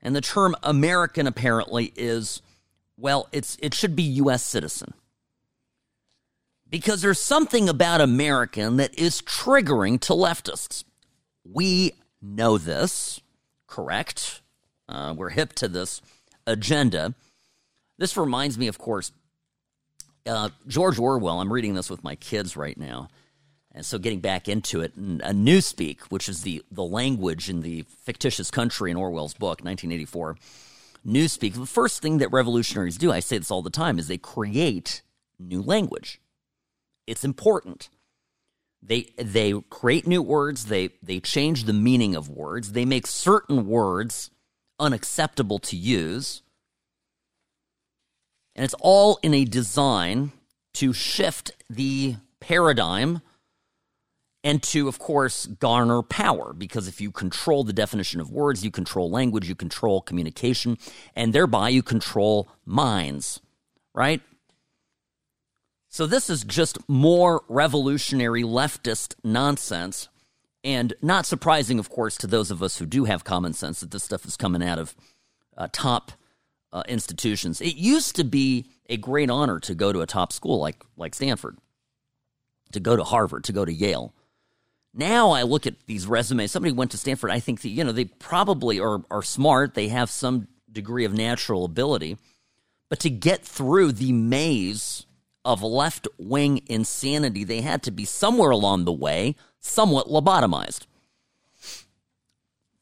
And 0.00 0.16
the 0.16 0.22
term 0.22 0.56
American 0.62 1.26
apparently 1.26 1.92
is, 1.94 2.40
well, 2.96 3.28
it's, 3.30 3.58
it 3.60 3.74
should 3.74 3.94
be 3.94 4.04
U.S. 4.04 4.42
citizen. 4.42 4.94
Because 6.70 7.02
there's 7.02 7.22
something 7.22 7.68
about 7.68 8.00
American 8.00 8.78
that 8.78 8.98
is 8.98 9.20
triggering 9.20 10.00
to 10.00 10.14
leftists. 10.14 10.84
We 11.44 11.92
know 12.22 12.56
this, 12.56 13.20
correct? 13.66 14.40
Uh, 14.88 15.12
we're 15.14 15.28
hip 15.28 15.52
to 15.56 15.68
this 15.68 16.00
agenda. 16.46 17.14
This 17.98 18.16
reminds 18.16 18.56
me, 18.56 18.66
of 18.68 18.78
course, 18.78 19.12
uh, 20.26 20.50
George 20.66 20.98
Orwell. 20.98 21.40
I'm 21.40 21.52
reading 21.52 21.74
this 21.74 21.90
with 21.90 22.04
my 22.04 22.14
kids 22.16 22.56
right 22.56 22.76
now, 22.76 23.08
and 23.72 23.84
so 23.84 23.98
getting 23.98 24.20
back 24.20 24.48
into 24.48 24.80
it. 24.80 24.92
A 24.96 25.32
Newspeak, 25.32 26.00
which 26.08 26.28
is 26.28 26.42
the 26.42 26.62
the 26.70 26.84
language 26.84 27.48
in 27.48 27.62
the 27.62 27.84
fictitious 28.04 28.50
country 28.50 28.90
in 28.90 28.96
Orwell's 28.96 29.34
book, 29.34 29.62
1984. 29.64 30.36
Newspeak. 31.06 31.54
The 31.54 31.66
first 31.66 32.00
thing 32.00 32.18
that 32.18 32.30
revolutionaries 32.30 32.96
do, 32.96 33.10
I 33.10 33.20
say 33.20 33.38
this 33.38 33.50
all 33.50 33.62
the 33.62 33.70
time, 33.70 33.98
is 33.98 34.06
they 34.06 34.18
create 34.18 35.02
new 35.38 35.60
language. 35.60 36.20
It's 37.06 37.24
important. 37.24 37.88
They 38.82 39.08
they 39.16 39.52
create 39.70 40.06
new 40.06 40.22
words. 40.22 40.66
They 40.66 40.90
they 41.02 41.20
change 41.20 41.64
the 41.64 41.72
meaning 41.72 42.14
of 42.14 42.28
words. 42.28 42.72
They 42.72 42.84
make 42.84 43.06
certain 43.06 43.66
words 43.66 44.30
unacceptable 44.78 45.58
to 45.60 45.76
use 45.76 46.41
and 48.54 48.64
it's 48.64 48.74
all 48.80 49.18
in 49.22 49.34
a 49.34 49.44
design 49.44 50.32
to 50.74 50.92
shift 50.92 51.52
the 51.68 52.16
paradigm 52.40 53.20
and 54.44 54.62
to, 54.62 54.88
of 54.88 54.98
course, 54.98 55.46
garner 55.46 56.02
power. 56.02 56.52
Because 56.52 56.88
if 56.88 57.00
you 57.00 57.10
control 57.12 57.64
the 57.64 57.72
definition 57.72 58.20
of 58.20 58.30
words, 58.30 58.64
you 58.64 58.70
control 58.70 59.10
language, 59.10 59.48
you 59.48 59.54
control 59.54 60.00
communication, 60.00 60.78
and 61.14 61.32
thereby 61.32 61.68
you 61.68 61.82
control 61.82 62.48
minds, 62.64 63.40
right? 63.94 64.20
So 65.88 66.06
this 66.06 66.28
is 66.28 66.42
just 66.42 66.78
more 66.88 67.44
revolutionary 67.48 68.42
leftist 68.42 69.14
nonsense. 69.22 70.08
And 70.64 70.94
not 71.02 71.26
surprising, 71.26 71.78
of 71.78 71.90
course, 71.90 72.16
to 72.18 72.26
those 72.26 72.50
of 72.50 72.62
us 72.62 72.78
who 72.78 72.86
do 72.86 73.04
have 73.04 73.24
common 73.24 73.52
sense 73.52 73.80
that 73.80 73.90
this 73.90 74.04
stuff 74.04 74.24
is 74.24 74.36
coming 74.36 74.62
out 74.62 74.78
of 74.78 74.94
uh, 75.56 75.68
top 75.72 76.12
uh, 76.72 76.82
institutions. 76.88 77.60
It 77.60 77.76
used 77.76 78.16
to 78.16 78.24
be 78.24 78.66
a 78.88 78.96
great 78.96 79.30
honor 79.30 79.60
to 79.60 79.74
go 79.74 79.92
to 79.92 80.00
a 80.00 80.06
top 80.06 80.32
school 80.32 80.58
like 80.58 80.82
like 80.96 81.14
Stanford, 81.14 81.58
to 82.72 82.80
go 82.80 82.96
to 82.96 83.04
Harvard, 83.04 83.44
to 83.44 83.52
go 83.52 83.64
to 83.64 83.72
Yale. 83.72 84.14
Now 84.94 85.30
I 85.30 85.42
look 85.42 85.66
at 85.66 85.86
these 85.86 86.06
resumes. 86.06 86.52
Somebody 86.52 86.72
went 86.72 86.90
to 86.90 86.98
Stanford. 86.98 87.30
I 87.30 87.40
think 87.40 87.62
that 87.62 87.70
you 87.70 87.84
know 87.84 87.92
they 87.92 88.06
probably 88.06 88.80
are 88.80 89.02
are 89.10 89.22
smart. 89.22 89.74
They 89.74 89.88
have 89.88 90.10
some 90.10 90.48
degree 90.70 91.04
of 91.04 91.12
natural 91.12 91.64
ability, 91.64 92.16
but 92.88 93.00
to 93.00 93.10
get 93.10 93.44
through 93.44 93.92
the 93.92 94.12
maze 94.12 95.06
of 95.44 95.62
left 95.62 96.06
wing 96.18 96.62
insanity, 96.66 97.44
they 97.44 97.60
had 97.60 97.82
to 97.82 97.90
be 97.90 98.04
somewhere 98.04 98.50
along 98.50 98.84
the 98.84 98.92
way 98.92 99.34
somewhat 99.60 100.08
lobotomized. 100.08 100.86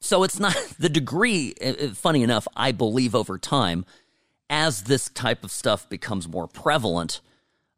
So 0.01 0.23
it's 0.23 0.41
not 0.41 0.57
the 0.79 0.89
degree, 0.89 1.55
funny 1.95 2.23
enough, 2.23 2.49
I 2.57 2.73
believe 2.73 3.15
over 3.15 3.39
time, 3.39 3.85
as 4.49 4.83
this 4.83 5.09
type 5.11 5.45
of 5.45 5.51
stuff 5.51 5.89
becomes 5.89 6.29
more 6.29 6.49
prevalent, 6.49 7.21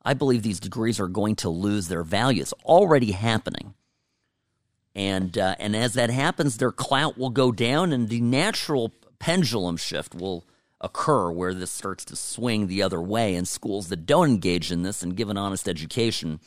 I 0.05 0.15
believe 0.15 0.43
these 0.43 0.61
degrees 0.61 0.99
are 0.99 1.09
going 1.09 1.37
to 1.37 1.51
lose 1.51 1.89
their 1.89 2.03
value. 2.03 2.43
It's 2.43 2.55
already 2.65 3.13
happening. 3.13 3.75
And, 4.95 5.37
uh, 5.39 5.55
and 5.59 5.77
as 5.77 5.95
that 5.95 6.11
happens, 6.11 6.57
their 6.57 6.73
clout 6.73 7.17
will 7.17 7.31
go 7.31 7.53
down 7.53 7.93
and 7.93 8.09
the 8.09 8.21
natural 8.21 8.93
pendulum 9.19 9.77
shift 9.77 10.15
will 10.15 10.45
occur 10.81 11.31
where 11.31 11.55
this 11.55 11.71
starts 11.71 12.05
to 12.07 12.17
swing 12.17 12.67
the 12.67 12.83
other 12.83 13.01
way. 13.01 13.35
And 13.35 13.47
schools 13.47 13.89
that 13.89 14.07
don't 14.07 14.29
engage 14.29 14.73
in 14.73 14.83
this 14.83 15.03
and 15.03 15.17
give 15.17 15.31
an 15.31 15.39
honest 15.39 15.69
education, 15.69 16.41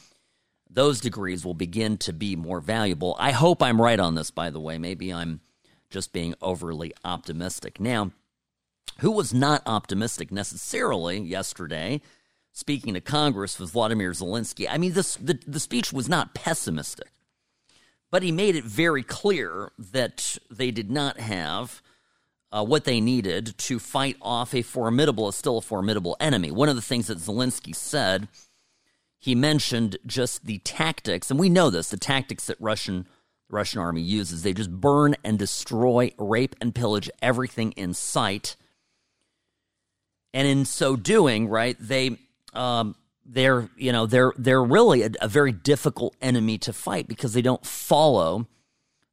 those 0.70 1.00
degrees 1.00 1.46
will 1.46 1.54
begin 1.54 1.98
to 2.00 2.14
be 2.14 2.36
more 2.36 2.60
valuable. 2.60 3.16
I 3.20 3.32
hope 3.32 3.64
I'm 3.64 3.82
right 3.82 4.00
on 4.00 4.16
this, 4.16 4.32
by 4.32 4.50
the 4.50 4.60
way. 4.60 4.78
Maybe 4.78 5.14
I'm 5.14 5.40
just 5.90 6.14
being 6.14 6.36
overly 6.42 6.94
optimistic. 7.04 7.80
Now, 7.80 8.12
who 9.00 9.12
was 9.12 9.34
not 9.34 9.62
optimistic 9.66 10.32
necessarily 10.32 11.20
yesterday, 11.20 12.02
speaking 12.52 12.94
to 12.94 13.02
Congress 13.02 13.60
was 13.60 13.72
Vladimir 13.72 14.12
Zelensky. 14.12 14.68
I 14.70 14.78
mean, 14.78 14.94
this, 14.94 15.16
the, 15.18 15.40
the 15.46 15.60
speech 15.60 15.92
was 15.92 16.08
not 16.08 16.34
pessimistic, 16.34 17.10
but 18.12 18.24
he 18.24 18.32
made 18.32 18.56
it 18.56 18.64
very 18.64 19.04
clear 19.04 19.72
that 19.78 20.38
they 20.50 20.72
did 20.72 20.90
not 20.90 21.20
have 21.20 21.82
uh, 22.52 22.64
what 22.64 22.86
they 22.86 23.02
needed 23.02 23.58
to 23.58 23.80
fight 23.80 24.16
off 24.22 24.54
a 24.54 24.62
formidable, 24.62 25.30
still 25.34 25.58
a 25.58 25.62
formidable 25.62 26.16
enemy. 26.22 26.52
One 26.52 26.70
of 26.70 26.78
the 26.78 26.82
things 26.82 27.08
that 27.08 27.18
Zelensky 27.18 27.76
said, 27.76 28.30
he 29.20 29.36
mentioned 29.36 29.98
just 30.06 30.46
the 30.46 30.60
tactics, 30.60 31.30
and 31.30 31.38
we 31.38 31.50
know 31.50 31.70
this, 31.70 31.90
the 31.90 31.98
tactics 31.98 32.48
that 32.48 32.62
Russian 32.62 33.08
the 33.50 33.56
Russian 33.56 33.80
army 33.80 34.02
uses. 34.02 34.44
They 34.44 34.54
just 34.54 34.72
burn 34.72 35.16
and 35.24 35.38
destroy, 35.38 36.12
rape 36.18 36.56
and 36.62 36.74
pillage 36.74 37.10
everything 37.22 37.72
in 37.74 37.94
sight. 37.94 38.56
And 40.34 40.48
in 40.48 40.66
so 40.66 40.96
doing, 40.96 41.48
right, 41.48 41.78
they 41.80 42.18
um, 42.54 42.96
they're 43.26 43.70
you 43.78 43.92
know 43.92 44.06
they're 44.06 44.34
they're 44.38 44.64
really 44.64 45.04
a, 45.04 45.10
a 45.22 45.28
very 45.28 45.52
difficult 45.52 46.16
enemy 46.22 46.58
to 46.60 46.74
fight 46.74 47.08
because 47.08 47.34
they 47.34 47.42
don't 47.42 47.66
follow 47.66 48.48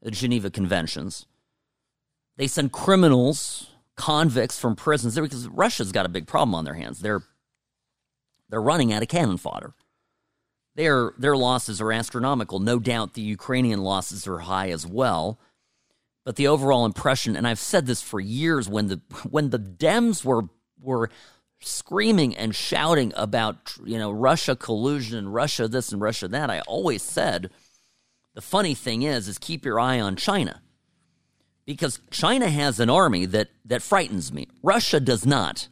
the 0.00 0.10
Geneva 0.10 0.50
Conventions. 0.50 1.26
They 2.36 2.46
send 2.46 2.72
criminals, 2.72 3.70
convicts 3.96 4.58
from 4.58 4.74
prisons 4.74 5.14
because 5.14 5.46
Russia's 5.48 5.92
got 5.92 6.06
a 6.06 6.10
big 6.10 6.26
problem 6.26 6.54
on 6.54 6.64
their 6.64 6.74
hands. 6.74 7.00
They're 7.00 7.22
they're 8.48 8.60
running 8.60 8.92
out 8.92 9.02
of 9.02 9.08
cannon 9.08 9.38
fodder. 9.38 9.74
Their 10.74 11.12
their 11.18 11.36
losses 11.36 11.80
are 11.80 11.92
astronomical. 11.92 12.58
No 12.58 12.78
doubt 12.78 13.14
the 13.14 13.22
Ukrainian 13.22 13.82
losses 13.82 14.26
are 14.26 14.38
high 14.38 14.70
as 14.70 14.86
well. 14.86 15.38
But 16.24 16.36
the 16.36 16.46
overall 16.46 16.86
impression, 16.86 17.36
and 17.36 17.46
I've 17.46 17.58
said 17.58 17.86
this 17.86 18.00
for 18.00 18.20
years, 18.20 18.68
when 18.68 18.88
the 18.88 19.00
when 19.28 19.50
the 19.50 19.58
Dems 19.58 20.24
were 20.24 20.44
were 20.80 21.10
screaming 21.60 22.36
and 22.36 22.54
shouting 22.54 23.12
about 23.16 23.74
you 23.84 23.98
know 23.98 24.10
Russia 24.10 24.56
collusion 24.56 25.18
and 25.18 25.34
Russia 25.34 25.68
this 25.68 25.92
and 25.92 26.00
Russia 26.00 26.28
that, 26.28 26.50
I 26.50 26.60
always 26.60 27.02
said 27.02 27.50
the 28.35 28.40
funny 28.40 28.74
thing 28.74 29.02
is 29.02 29.28
is 29.28 29.38
keep 29.38 29.64
your 29.64 29.78
eye 29.78 30.00
on 30.00 30.16
China. 30.16 30.62
Because 31.64 32.00
China 32.11 32.48
has 32.48 32.80
an 32.80 32.90
army 32.90 33.26
that 33.26 33.48
that 33.66 33.82
frightens 33.82 34.32
me. 34.32 34.48
Russia 34.62 35.00
does 35.00 35.26
not 35.26 35.68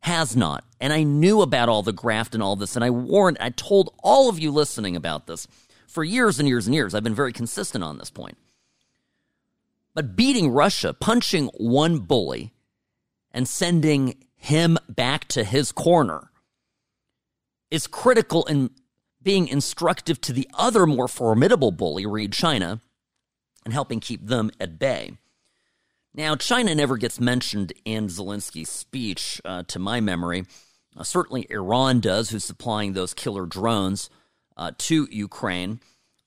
has 0.00 0.36
not. 0.36 0.64
And 0.80 0.92
I 0.92 1.02
knew 1.02 1.42
about 1.42 1.68
all 1.68 1.82
the 1.82 1.92
graft 1.92 2.34
and 2.34 2.42
all 2.42 2.56
this, 2.56 2.74
and 2.74 2.84
I 2.84 2.90
warned, 2.90 3.36
I 3.38 3.50
told 3.50 3.94
all 4.02 4.28
of 4.30 4.38
you 4.38 4.50
listening 4.50 4.96
about 4.96 5.26
this 5.26 5.46
for 5.86 6.02
years 6.02 6.38
and 6.38 6.48
years 6.48 6.66
and 6.66 6.74
years. 6.74 6.94
I've 6.94 7.04
been 7.04 7.14
very 7.14 7.32
consistent 7.32 7.84
on 7.84 7.98
this 7.98 8.10
point. 8.10 8.38
But 9.94 10.16
beating 10.16 10.50
Russia, 10.50 10.94
punching 10.94 11.48
one 11.58 11.98
bully, 11.98 12.54
and 13.32 13.46
sending 13.46 14.24
him 14.36 14.78
back 14.88 15.26
to 15.28 15.44
his 15.44 15.70
corner 15.72 16.30
is 17.70 17.86
critical 17.86 18.44
in 18.46 18.70
being 19.22 19.48
instructive 19.48 20.20
to 20.22 20.32
the 20.32 20.48
other 20.54 20.86
more 20.86 21.08
formidable 21.08 21.70
bully, 21.72 22.06
read 22.06 22.32
China, 22.32 22.80
and 23.64 23.74
helping 23.74 24.00
keep 24.00 24.26
them 24.26 24.50
at 24.58 24.78
bay. 24.78 25.12
Now, 26.14 26.34
China 26.34 26.74
never 26.74 26.96
gets 26.96 27.20
mentioned 27.20 27.72
in 27.84 28.08
Zelensky's 28.08 28.70
speech, 28.70 29.40
uh, 29.44 29.62
to 29.64 29.78
my 29.78 30.00
memory. 30.00 30.46
Uh, 30.96 31.04
certainly, 31.04 31.46
Iran 31.50 32.00
does, 32.00 32.30
who's 32.30 32.44
supplying 32.44 32.92
those 32.92 33.14
killer 33.14 33.46
drones 33.46 34.10
uh, 34.56 34.72
to 34.78 35.08
Ukraine. 35.10 35.80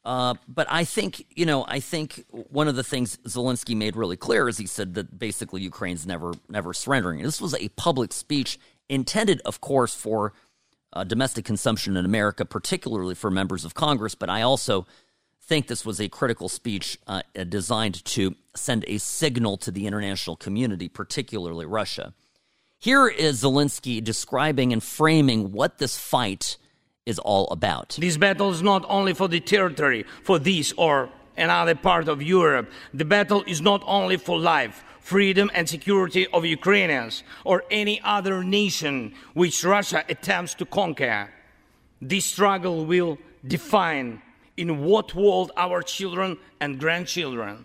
Uh, 0.06 0.34
but 0.48 0.68
I 0.70 0.84
think, 0.84 1.26
you 1.36 1.46
know, 1.46 1.66
I 1.68 1.80
think 1.80 2.26
one 2.30 2.68
of 2.68 2.76
the 2.76 2.84
things 2.84 3.18
Zelensky 3.26 3.76
made 3.76 3.96
really 3.96 4.18
clear 4.18 4.50
is 4.50 4.58
he 4.58 4.68
said 4.68 4.96
that 4.96 5.18
basically 5.18 5.62
Ukraine's 5.62 6.06
never, 6.06 6.34
never 6.50 6.74
surrendering. 6.74 7.22
This 7.22 7.40
was 7.40 7.56
a 7.56 7.70
public 7.70 8.12
speech 8.12 8.60
intended, 8.90 9.42
of 9.46 9.62
course, 9.62 9.96
for 9.96 10.34
uh, 10.92 11.06
domestic 11.06 11.46
consumption 11.46 11.96
in 11.96 12.06
America, 12.06 12.44
particularly 12.44 13.16
for 13.16 13.32
members 13.32 13.64
of 13.64 13.76
Congress. 13.76 14.14
But 14.14 14.30
I 14.30 14.42
also 14.42 14.86
think 15.42 15.68
this 15.68 15.86
was 15.86 16.02
a 16.02 16.10
critical 16.10 16.50
speech 16.50 16.98
uh, 17.08 17.22
designed 17.48 18.04
to 18.06 18.36
send 18.56 18.84
a 18.88 18.98
signal 18.98 19.58
to 19.58 19.72
the 19.72 19.88
international 19.88 20.36
community, 20.36 20.90
particularly 20.90 21.66
Russia. 21.66 22.14
Here 22.84 23.08
is 23.08 23.44
Zelensky 23.44 24.04
describing 24.04 24.74
and 24.74 24.84
framing 24.84 25.54
what 25.54 25.78
this 25.78 25.98
fight 25.98 26.58
is 27.06 27.18
all 27.18 27.48
about. 27.48 27.96
This 27.98 28.18
battle 28.18 28.52
is 28.52 28.62
not 28.62 28.84
only 28.90 29.14
for 29.14 29.30
the 29.30 29.40
territory, 29.40 30.04
for 30.22 30.38
this 30.38 30.74
or 30.76 31.10
another 31.38 31.76
part 31.76 32.10
of 32.10 32.22
Europe. 32.22 32.70
The 32.94 33.06
battle 33.06 33.42
is 33.48 33.62
not 33.62 33.84
only 33.86 34.18
for 34.18 34.38
life, 34.38 34.84
freedom, 35.00 35.50
and 35.54 35.70
security 35.70 36.28
of 36.34 36.44
Ukrainians 36.44 37.24
or 37.46 37.64
any 37.72 38.02
other 38.04 38.44
nation 38.44 39.14
which 39.34 39.64
Russia 39.64 40.04
attempts 40.10 40.54
to 40.56 40.66
conquer. 40.66 41.32
This 42.02 42.26
struggle 42.26 42.86
will 42.86 43.18
define 43.48 44.22
in 44.58 44.84
what 44.84 45.16
world 45.16 45.54
our 45.56 45.84
children 45.84 46.38
and 46.60 46.82
grandchildren 46.82 47.64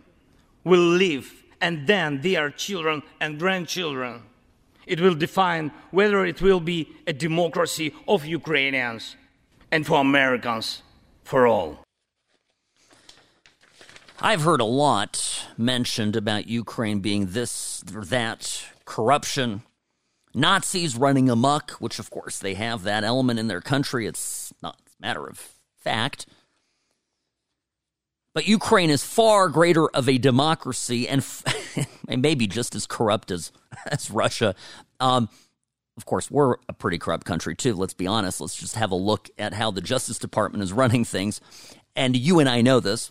will 0.63 0.89
live, 1.05 1.43
and 1.61 1.89
then 1.89 2.21
their 2.21 2.51
children 2.51 3.03
and 3.21 3.37
grandchildren. 3.41 4.23
It 4.89 5.01
will 5.01 5.15
define 5.15 5.71
whether 5.91 6.25
it 6.25 6.41
will 6.41 6.61
be 6.61 6.89
a 7.07 7.13
democracy 7.13 7.95
of 8.09 8.25
Ukrainians 8.25 9.17
and 9.71 9.87
for 9.87 10.01
Americans 10.01 10.83
for 11.23 11.47
all. 11.47 11.85
I've 14.19 14.41
heard 14.41 14.63
a 14.63 14.65
lot 14.65 15.47
mentioned 15.59 16.17
about 16.17 16.49
Ukraine 16.49 17.01
being 17.01 17.27
this 17.27 17.85
or 17.95 18.05
that, 18.07 18.65
corruption, 18.87 19.63
Nazis 20.35 20.97
running 20.97 21.29
amok, 21.29 21.73
which 21.73 21.99
of 21.99 22.09
course 22.11 22.39
they 22.39 22.55
have 22.55 22.83
that 22.83 23.05
element 23.05 23.39
in 23.39 23.47
their 23.47 23.61
country. 23.61 24.07
It's 24.07 24.55
not 24.63 24.77
a 24.77 25.07
matter 25.07 25.27
of 25.27 25.39
fact. 25.77 26.27
But 28.35 28.47
Ukraine 28.47 28.91
is 28.91 29.03
far 29.03 29.49
greater 29.49 29.89
of 29.89 30.09
a 30.09 30.19
democracy 30.19 31.09
and, 31.09 31.21
f- 31.21 31.45
and 32.09 32.23
maybe 32.23 32.47
just 32.47 32.75
as 32.75 32.87
corrupt 32.87 33.31
as, 33.31 33.53
as 33.87 34.11
Russia. 34.11 34.55
Um, 35.01 35.29
of 35.97 36.07
course, 36.07 36.31
we're 36.31 36.57
a 36.69 36.73
pretty 36.73 36.99
corrupt 36.99 37.27
country 37.27 37.57
too. 37.57 37.75
Let's 37.75 37.95
be 37.95 38.07
honest. 38.07 38.41
Let's 38.41 38.57
just 38.57 38.77
have 38.77 38.93
a 38.93 38.97
look 38.97 39.31
at 39.39 39.55
how 39.55 39.71
the 39.71 39.81
Justice 39.81 40.19
Department 40.19 40.63
is 40.63 40.73
running 40.73 41.05
things. 41.05 41.41
And 41.97 42.17
you 42.17 42.39
and 42.39 42.49
I 42.49 42.61
know 42.61 42.79
this. 42.79 43.11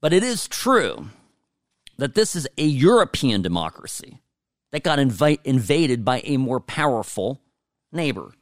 But 0.00 0.12
it 0.12 0.22
is 0.22 0.48
true 0.48 1.10
that 1.98 2.14
this 2.14 2.34
is 2.34 2.48
a 2.56 2.64
European 2.64 3.42
democracy 3.42 4.22
that 4.72 4.82
got 4.82 4.98
invaded 4.98 6.04
by 6.04 6.22
a 6.24 6.38
more 6.38 6.58
powerful 6.58 7.40
neighbor. 7.92 8.32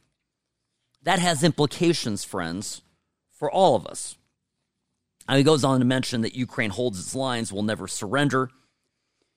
That 1.03 1.19
has 1.19 1.43
implications, 1.43 2.23
friends, 2.23 2.81
for 3.29 3.51
all 3.51 3.75
of 3.75 3.85
us. 3.85 4.15
And 5.27 5.37
he 5.37 5.43
goes 5.43 5.63
on 5.63 5.79
to 5.79 5.85
mention 5.85 6.21
that 6.21 6.35
Ukraine 6.35 6.69
holds 6.69 6.99
its 6.99 7.15
lines, 7.15 7.51
will 7.51 7.63
never 7.63 7.87
surrender. 7.87 8.49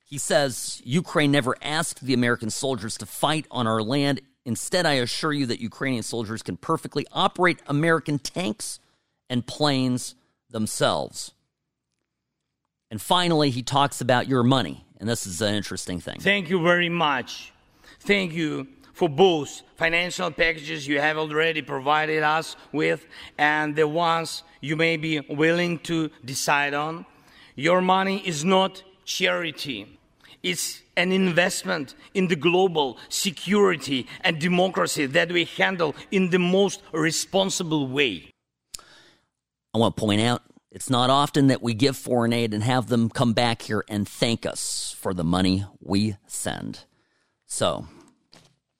He 0.04 0.18
says 0.18 0.80
Ukraine 0.84 1.30
never 1.30 1.56
asked 1.62 2.04
the 2.04 2.14
American 2.14 2.50
soldiers 2.50 2.96
to 2.98 3.06
fight 3.06 3.46
on 3.50 3.66
our 3.66 3.82
land. 3.82 4.20
Instead, 4.44 4.86
I 4.86 4.94
assure 4.94 5.32
you 5.32 5.46
that 5.46 5.60
Ukrainian 5.60 6.02
soldiers 6.02 6.42
can 6.42 6.56
perfectly 6.56 7.06
operate 7.12 7.60
American 7.66 8.18
tanks 8.18 8.80
and 9.30 9.46
planes 9.46 10.14
themselves. 10.50 11.32
And 12.90 13.00
finally, 13.00 13.50
he 13.50 13.62
talks 13.62 14.00
about 14.00 14.28
your 14.28 14.42
money 14.42 14.84
and 15.04 15.08
this 15.10 15.26
is 15.26 15.42
an 15.42 15.54
interesting 15.54 16.00
thing. 16.00 16.18
Thank 16.18 16.48
you 16.48 16.62
very 16.62 16.88
much. 16.88 17.52
Thank 18.00 18.32
you 18.32 18.66
for 18.94 19.08
both 19.08 19.62
financial 19.76 20.30
packages 20.30 20.86
you 20.88 21.00
have 21.00 21.18
already 21.18 21.60
provided 21.60 22.22
us 22.22 22.56
with 22.72 23.06
and 23.36 23.76
the 23.76 23.86
ones 23.86 24.44
you 24.60 24.76
may 24.76 24.96
be 24.96 25.20
willing 25.28 25.78
to 25.80 26.10
decide 26.24 26.72
on. 26.72 27.04
Your 27.56 27.82
money 27.82 28.26
is 28.26 28.44
not 28.44 28.82
charity. 29.04 29.98
It's 30.42 30.80
an 30.96 31.10
investment 31.10 31.94
in 32.14 32.28
the 32.28 32.36
global 32.36 32.98
security 33.08 34.06
and 34.20 34.38
democracy 34.38 35.06
that 35.06 35.32
we 35.32 35.44
handle 35.44 35.94
in 36.10 36.30
the 36.30 36.38
most 36.38 36.80
responsible 36.92 37.88
way. 37.88 38.30
I 39.74 39.78
want 39.78 39.96
to 39.96 40.00
point 40.00 40.20
out 40.20 40.42
it's 40.70 40.90
not 40.90 41.10
often 41.10 41.48
that 41.48 41.62
we 41.62 41.74
give 41.74 41.96
foreign 41.96 42.32
aid 42.32 42.54
and 42.54 42.62
have 42.62 42.88
them 42.88 43.08
come 43.08 43.32
back 43.32 43.62
here 43.62 43.84
and 43.88 44.08
thank 44.08 44.46
us 44.46 44.94
for 44.98 45.12
the 45.12 45.24
money 45.24 45.64
we 45.80 46.16
send. 46.26 46.84
So, 47.46 47.86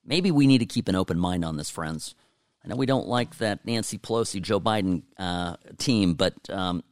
maybe 0.05 0.31
we 0.31 0.47
need 0.47 0.59
to 0.59 0.65
keep 0.65 0.87
an 0.87 0.95
open 0.95 1.19
mind 1.19 1.43
on 1.43 1.57
this, 1.57 1.69
friends. 1.69 2.15
I 2.63 2.67
know 2.67 2.75
we 2.75 2.85
don't 2.85 3.07
like 3.07 3.37
that 3.37 3.65
Nancy 3.65 3.97
Pelosi, 3.97 4.41
Joe 4.41 4.59
Biden 4.59 5.03
uh, 5.19 5.55
team, 5.77 6.15
but 6.15 6.33
um, 6.49 6.83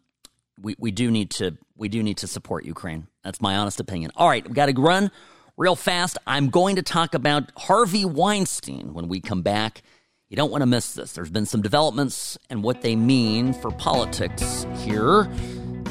we, 0.62 0.76
we 0.78 0.91
do 0.91 1.10
need 1.10 1.32
to 1.32 1.58
we 1.76 1.89
do 1.89 2.04
need 2.04 2.17
to 2.17 2.28
support 2.28 2.65
Ukraine. 2.65 3.08
That's 3.23 3.41
my 3.41 3.56
honest 3.56 3.80
opinion. 3.80 4.12
All 4.15 4.30
right, 4.30 4.45
we've 4.45 4.54
got 4.54 4.67
to 4.67 4.80
run 4.80 5.10
real 5.58 5.76
fast. 5.76 6.19
I'm 6.28 6.49
going 6.49 6.76
to 6.76 6.84
talk 6.84 7.15
about 7.15 7.52
Harvey 7.58 8.06
Weinstein 8.06 8.93
when 8.93 9.08
we 9.08 9.19
come 9.19 9.41
back. 9.41 9.82
You 10.30 10.38
don't 10.38 10.52
want 10.52 10.62
to 10.62 10.67
miss 10.67 10.93
this. 10.93 11.13
There's 11.13 11.30
been 11.30 11.45
some 11.45 11.62
developments 11.62 12.38
and 12.49 12.63
what 12.63 12.82
they 12.82 12.95
mean 12.95 13.54
for 13.54 13.71
politics 13.71 14.65
here 14.78 15.30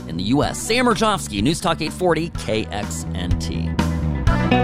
in 0.09 0.17
the 0.17 0.25
U.S. 0.25 0.59
Sam 0.59 0.87
Mirejovsky, 0.87 1.43
News 1.43 1.61
Talk 1.61 1.81
840 1.81 2.31
KXNT. 2.31 4.62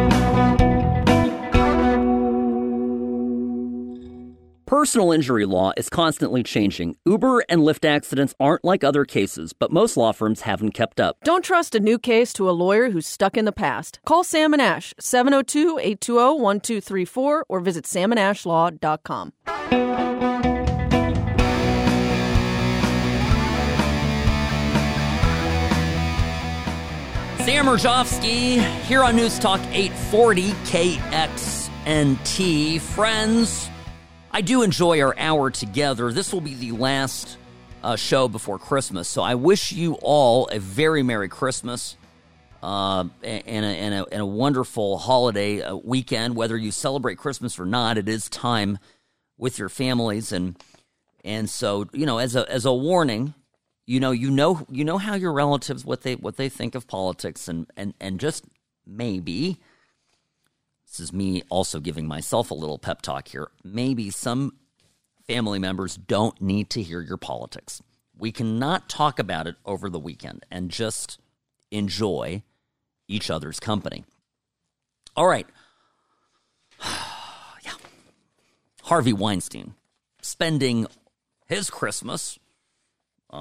Personal 4.68 5.12
injury 5.12 5.46
law 5.46 5.72
is 5.78 5.88
constantly 5.88 6.42
changing. 6.42 6.94
Uber 7.07 7.42
and 7.48 7.62
Lyft 7.62 7.88
accidents 7.88 8.35
aren't 8.38 8.66
like 8.66 8.85
other 8.85 9.07
cases, 9.07 9.54
but 9.54 9.72
most 9.72 9.96
law 9.96 10.12
firms 10.12 10.42
haven't 10.42 10.72
kept 10.72 11.00
up. 11.00 11.16
Don't 11.24 11.42
trust 11.42 11.74
a 11.74 11.81
new 11.81 11.98
case 11.98 12.35
to 12.35 12.50
a 12.50 12.52
lawyer 12.52 12.90
who's 12.90 13.07
stuck 13.07 13.38
in 13.38 13.46
the 13.46 13.52
past. 13.52 13.98
Call 14.04 14.24
Sam 14.24 14.52
and 14.52 14.61
Ash, 14.61 14.92
702 15.00 15.78
820 15.78 16.42
1234, 16.42 17.46
or 17.48 17.61
visit 17.61 17.87
samandashlaw.com. 17.87 19.33
Sam 27.38 27.64
Mirejovsky 27.64 28.61
here 28.83 29.02
on 29.02 29.16
News 29.16 29.38
Talk 29.38 29.61
840 29.72 30.50
KXNT. 30.68 31.70
Friends, 32.83 33.70
I 34.31 34.43
do 34.43 34.62
enjoy 34.62 35.01
our 35.01 35.17
hour 35.19 35.51
together. 35.51 36.12
This 36.12 36.33
will 36.33 36.41
be 36.41 36.55
the 36.55 36.73
last 36.73 37.38
uh, 37.83 37.97
show 37.97 38.29
before 38.29 38.59
Christmas, 38.59 39.09
so 39.09 39.23
I 39.23 39.35
wish 39.35 39.73
you 39.73 39.95
all 40.03 40.47
a 40.49 40.59
very 40.59 41.03
Merry 41.03 41.29
Christmas 41.29 41.97
uh, 42.62 43.05
and, 43.23 43.64
a, 43.64 43.69
and, 43.69 43.95
a, 43.95 44.07
and, 44.12 44.21
a, 44.21 44.27
wonderful 44.27 44.99
holiday 44.99 45.62
uh, 45.62 45.77
weekend. 45.77 46.35
Whether 46.35 46.57
you 46.57 46.73
celebrate 46.73 47.17
Christmas 47.17 47.59
or 47.59 47.64
not, 47.64 47.97
it 47.97 48.09
is 48.09 48.29
time 48.29 48.79
with 49.38 49.59
your 49.59 49.69
families, 49.69 50.33
and 50.33 50.57
and 51.25 51.49
so 51.49 51.87
you 51.93 52.05
know, 52.05 52.19
as 52.19 52.35
a 52.35 52.51
as 52.51 52.64
a 52.64 52.75
warning, 52.75 53.35
you 53.87 54.01
know, 54.01 54.11
you 54.11 54.31
know, 54.31 54.67
you 54.69 54.85
know 54.85 54.99
how 54.99 55.14
your 55.14 55.33
relatives 55.33 55.85
what 55.85 56.03
they 56.03 56.17
what 56.17 56.37
they 56.37 56.49
think 56.49 56.75
of 56.75 56.88
politics, 56.88 57.49
and 57.49 57.71
and 57.77 57.95
and 58.01 58.19
just 58.19 58.45
maybe 58.85 59.59
this 60.99 61.05
is 61.05 61.13
me 61.13 61.43
also 61.49 61.79
giving 61.79 62.07
myself 62.07 62.51
a 62.51 62.55
little 62.55 62.79
pep 62.79 63.03
talk 63.03 63.29
here. 63.29 63.51
Maybe 63.63 64.11
some 64.11 64.57
family 65.29 65.61
members 65.61 65.97
don't 65.97 66.41
need 66.41 66.71
to 66.71 66.83
hear 66.83 67.01
your 67.01 67.17
politics. 67.17 67.81
We 68.17 68.33
cannot 68.33 68.89
talk 68.89 69.21
about 69.21 69.47
it 69.47 69.55
over 69.65 69.89
the 69.89 69.99
weekend 70.01 70.45
and 70.51 70.71
just 70.71 71.21
enjoy 71.71 72.43
each 73.07 73.31
other's 73.31 73.61
company. 73.61 74.05
All 75.15 75.27
right. 75.27 75.47
yeah. 76.85 77.75
Harvey 78.83 79.13
Weinstein 79.13 79.75
spending 80.21 80.89
his 81.47 81.71
Christmas, 81.71 82.41
uh, 83.31 83.37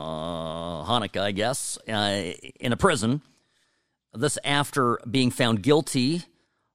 Hanukkah, 0.85 1.21
I 1.21 1.31
guess, 1.31 1.79
uh, 1.87 2.33
in 2.59 2.71
a 2.71 2.77
prison. 2.77 3.21
This 4.13 4.37
after 4.43 4.99
being 5.09 5.31
found 5.31 5.63
guilty 5.63 6.23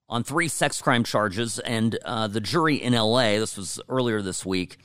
on 0.09 0.23
three 0.23 0.47
sex 0.47 0.81
crime 0.81 1.03
charges, 1.03 1.59
and 1.59 1.97
uh, 2.05 2.27
the 2.27 2.41
jury 2.41 2.75
in 2.75 2.93
L.A. 2.93 3.39
This 3.39 3.57
was 3.57 3.79
earlier 3.89 4.21
this 4.21 4.45
week. 4.45 4.77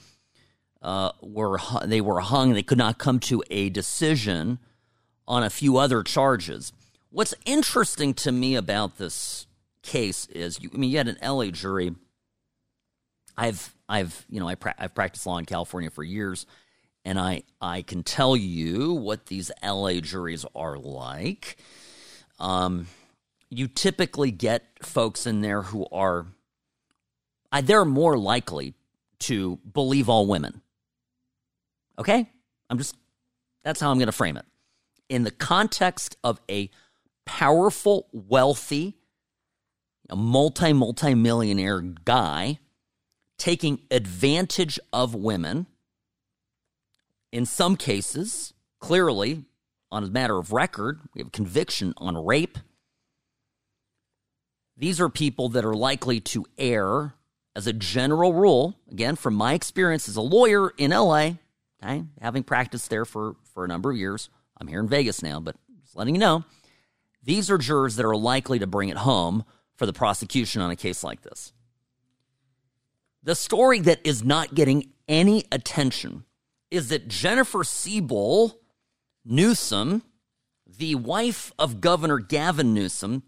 Uh, 0.81 1.11
were 1.21 1.59
they 1.85 2.01
were 2.01 2.21
hung? 2.21 2.53
They 2.53 2.63
could 2.63 2.79
not 2.79 2.99
come 2.99 3.19
to 3.21 3.43
a 3.51 3.69
decision 3.69 4.59
on 5.27 5.43
a 5.43 5.51
few 5.51 5.77
other 5.77 6.03
charges. 6.03 6.73
What's 7.11 7.35
interesting 7.45 8.15
to 8.15 8.33
me 8.33 8.55
about 8.55 8.99
this 8.99 9.47
case 9.83 10.27
is, 10.27 10.61
you, 10.61 10.71
I 10.73 10.77
mean, 10.77 10.91
you 10.91 10.99
had 10.99 11.09
an 11.09 11.19
L.A. 11.21 11.51
jury. 11.51 11.95
I've 13.37 13.75
I've 13.89 14.27
you 14.29 14.41
know 14.41 14.49
I 14.49 14.55
pra- 14.55 14.75
I've 14.79 14.95
practiced 14.95 15.27
law 15.27 15.39
in 15.39 15.45
California 15.45 15.91
for 15.91 16.03
years, 16.03 16.47
and 17.05 17.19
I 17.19 17.43
I 17.61 17.83
can 17.83 18.03
tell 18.03 18.37
you 18.37 18.93
what 18.93 19.27
these 19.27 19.51
L.A. 19.63 20.01
juries 20.01 20.45
are 20.55 20.77
like. 20.77 21.57
Um, 22.39 22.87
you 23.51 23.69
typically 23.69 24.31
get 24.31 24.65
folks 24.83 25.27
in 25.27 25.41
there 25.41 25.63
who 25.63 25.87
are 25.91 26.27
they're 27.63 27.85
more 27.85 28.19
likely 28.19 28.75
to 29.21 29.57
believe 29.73 30.09
all 30.09 30.27
women. 30.27 30.61
Okay? 31.99 32.31
I'm 32.69 32.79
just 32.79 32.95
that's 33.65 33.81
how 33.81 33.91
I'm 33.91 33.99
going 33.99 34.07
to 34.07 34.13
frame 34.13 34.37
it. 34.37 34.47
In 35.09 35.25
the 35.25 35.31
context 35.31 36.17
of 36.23 36.41
a 36.51 36.71
powerful, 37.25 38.09
wealthy, 38.13 38.97
a 40.09 40.17
multi 40.17 40.73
multi 40.73 41.15
millionaire 41.15 41.81
guy 41.81 42.59
taking 43.39 43.81
advantage 43.91 44.79
of 44.93 45.15
women 45.15 45.67
in 47.33 47.47
some 47.47 47.77
cases, 47.77 48.55
clearly 48.81 49.45
on 49.91 50.05
a 50.05 50.09
matter 50.09 50.39
of 50.39 50.53
record, 50.53 51.01
we 51.15 51.21
have 51.21 51.33
conviction 51.33 51.95
on 51.97 52.25
rape 52.25 52.59
these 54.79 55.01
are 55.01 55.09
people 55.09 55.49
that 55.51 55.65
are 55.65 55.75
likely 55.75 56.21
to 56.21 56.47
err 56.57 57.15
as 57.57 57.67
a 57.67 57.73
general 57.73 58.33
rule. 58.33 58.77
Again, 58.91 59.17
from 59.17 59.35
my 59.35 59.55
experience 59.55 60.09
as 60.09 60.17
a 60.17 60.23
lawyer 60.23 60.71
in 60.79 60.93
LA, 60.93 61.33
okay, 61.83 62.05
having 62.21 62.45
practiced 62.45 62.89
there 62.89 63.05
for, 63.05 63.35
for 63.53 63.65
a 63.65 63.69
number 63.69 63.91
of 63.91 63.97
years, 63.97 64.31
I'm 64.57 64.69
here 64.69 64.81
in 64.81 64.89
Vegas 64.89 65.23
now, 65.23 65.41
but 65.41 65.57
just 65.83 65.97
letting 65.97 66.15
you 66.15 66.21
know, 66.21 66.45
these 67.25 67.51
are 67.51 67.59
jurors 67.59 67.97
that 67.97 68.07
are 68.07 68.17
likely 68.17 68.61
to 68.61 68.67
bring 68.69 68.89
it 68.89 68.99
home 68.99 69.45
for 69.77 69.85
the 69.85 69.93
prosecution 69.93 70.63
on 70.63 70.71
a 70.71 70.77
case 70.77 71.03
like 71.03 71.23
this. 71.23 71.53
The 73.25 73.35
story 73.35 73.81
that 73.81 74.01
is 74.05 74.25
not 74.25 74.55
getting 74.55 74.91
any 75.09 75.45
attention 75.51 76.25
is 76.71 76.89
that 76.89 77.09
Jennifer 77.09 77.65
Siebel 77.65 78.61
Newsom, 79.25 80.03
the 80.67 80.95
wife 80.95 81.53
of 81.59 81.81
Governor 81.81 82.19
Gavin 82.19 82.73
Newsom, 82.73 83.25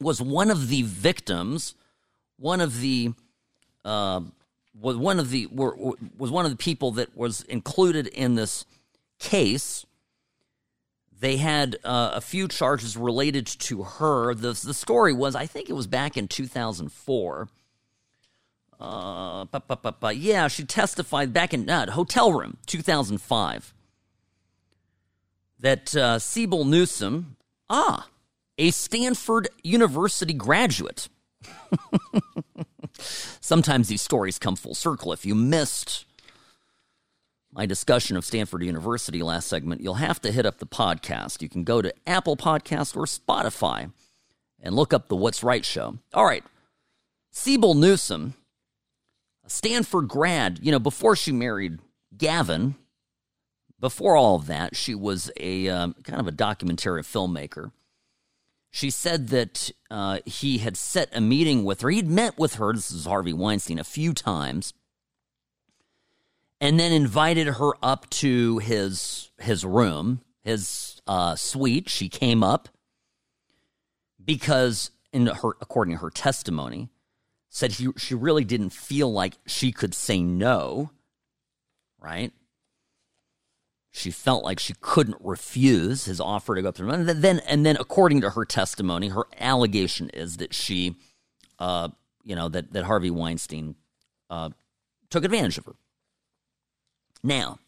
was 0.00 0.20
one 0.20 0.50
of 0.50 0.68
the 0.68 0.82
victims, 0.82 1.74
one 2.38 2.60
of 2.60 2.80
the 2.80 3.12
uh, 3.84 4.20
was 4.78 4.96
one 4.96 5.18
of 5.18 5.30
the 5.30 5.46
were, 5.46 5.76
was 6.16 6.30
one 6.30 6.44
of 6.44 6.50
the 6.50 6.56
people 6.56 6.92
that 6.92 7.16
was 7.16 7.42
included 7.42 8.06
in 8.08 8.34
this 8.34 8.64
case. 9.18 9.84
They 11.18 11.36
had 11.36 11.76
uh, 11.84 12.12
a 12.14 12.20
few 12.20 12.48
charges 12.48 12.96
related 12.96 13.46
to 13.46 13.82
her. 13.82 14.34
The 14.34 14.52
the 14.52 14.74
story 14.74 15.12
was, 15.12 15.34
I 15.34 15.46
think 15.46 15.68
it 15.68 15.74
was 15.74 15.86
back 15.86 16.16
in 16.16 16.28
two 16.28 16.46
thousand 16.46 16.92
four. 16.92 17.48
Uh, 18.80 19.44
yeah, 20.14 20.48
she 20.48 20.64
testified 20.64 21.34
back 21.34 21.52
in 21.52 21.68
uh, 21.68 21.90
hotel 21.90 22.32
room 22.32 22.56
2005 22.64 23.74
that 25.58 25.94
uh, 25.94 26.18
Siebel 26.18 26.64
Newsom, 26.64 27.36
ah, 27.68 28.08
a 28.60 28.70
Stanford 28.70 29.48
University 29.64 30.34
graduate. 30.34 31.08
Sometimes 33.00 33.88
these 33.88 34.02
stories 34.02 34.38
come 34.38 34.54
full 34.54 34.74
circle. 34.74 35.14
If 35.14 35.24
you 35.24 35.34
missed 35.34 36.04
my 37.50 37.64
discussion 37.64 38.18
of 38.18 38.24
Stanford 38.24 38.62
University 38.62 39.22
last 39.22 39.48
segment, 39.48 39.80
you'll 39.80 39.94
have 39.94 40.20
to 40.20 40.30
hit 40.30 40.44
up 40.44 40.58
the 40.58 40.66
podcast. 40.66 41.40
You 41.40 41.48
can 41.48 41.64
go 41.64 41.80
to 41.80 41.92
Apple 42.06 42.36
Podcast 42.36 42.94
or 42.98 43.06
Spotify 43.06 43.92
and 44.60 44.74
look 44.74 44.92
up 44.92 45.08
the 45.08 45.16
What's 45.16 45.42
Right 45.42 45.64
show. 45.64 45.98
All 46.12 46.26
right. 46.26 46.44
Siebel 47.30 47.72
Newsom, 47.72 48.34
a 49.42 49.48
Stanford 49.48 50.06
grad, 50.06 50.58
you 50.60 50.70
know, 50.70 50.78
before 50.78 51.16
she 51.16 51.32
married 51.32 51.78
Gavin, 52.14 52.74
before 53.80 54.16
all 54.16 54.34
of 54.34 54.48
that, 54.48 54.76
she 54.76 54.94
was 54.94 55.30
a 55.40 55.66
um, 55.70 55.94
kind 56.04 56.20
of 56.20 56.26
a 56.26 56.32
documentary 56.32 57.02
filmmaker 57.02 57.72
She 58.70 58.90
said 58.90 59.28
that 59.28 59.72
uh, 59.90 60.20
he 60.24 60.58
had 60.58 60.76
set 60.76 61.08
a 61.12 61.20
meeting 61.20 61.64
with 61.64 61.80
her. 61.80 61.90
He'd 61.90 62.08
met 62.08 62.38
with 62.38 62.54
her, 62.54 62.72
this 62.72 62.90
is 62.90 63.04
Harvey 63.04 63.32
Weinstein, 63.32 63.80
a 63.80 63.84
few 63.84 64.14
times, 64.14 64.72
and 66.60 66.78
then 66.78 66.92
invited 66.92 67.48
her 67.48 67.72
up 67.82 68.08
to 68.10 68.58
his 68.58 69.30
his 69.38 69.64
room, 69.64 70.20
his 70.44 71.00
uh, 71.06 71.34
suite. 71.34 71.88
She 71.88 72.08
came 72.08 72.44
up 72.44 72.68
because, 74.24 74.90
in 75.12 75.26
her, 75.26 75.50
according 75.60 75.94
to 75.94 76.00
her 76.00 76.10
testimony, 76.10 76.90
said 77.48 77.72
he, 77.72 77.88
she 77.96 78.14
really 78.14 78.44
didn't 78.44 78.70
feel 78.70 79.12
like 79.12 79.34
she 79.46 79.72
could 79.72 79.94
say 79.94 80.22
no. 80.22 80.90
Right? 81.98 82.32
She 83.92 84.10
felt 84.10 84.44
like 84.44 84.60
she 84.60 84.74
couldn't 84.80 85.16
refuse 85.20 86.04
his 86.04 86.20
offer 86.20 86.54
to 86.54 86.62
go 86.62 86.68
up. 86.68 86.78
And 86.78 87.08
then, 87.08 87.40
and 87.40 87.66
then, 87.66 87.76
according 87.76 88.20
to 88.20 88.30
her 88.30 88.44
testimony, 88.44 89.08
her 89.08 89.24
allegation 89.38 90.10
is 90.10 90.36
that 90.36 90.54
she, 90.54 90.96
uh, 91.58 91.88
you 92.22 92.36
know, 92.36 92.48
that 92.48 92.72
that 92.72 92.84
Harvey 92.84 93.10
Weinstein 93.10 93.74
uh, 94.28 94.50
took 95.10 95.24
advantage 95.24 95.58
of 95.58 95.66
her. 95.66 95.74
Now, 97.24 97.58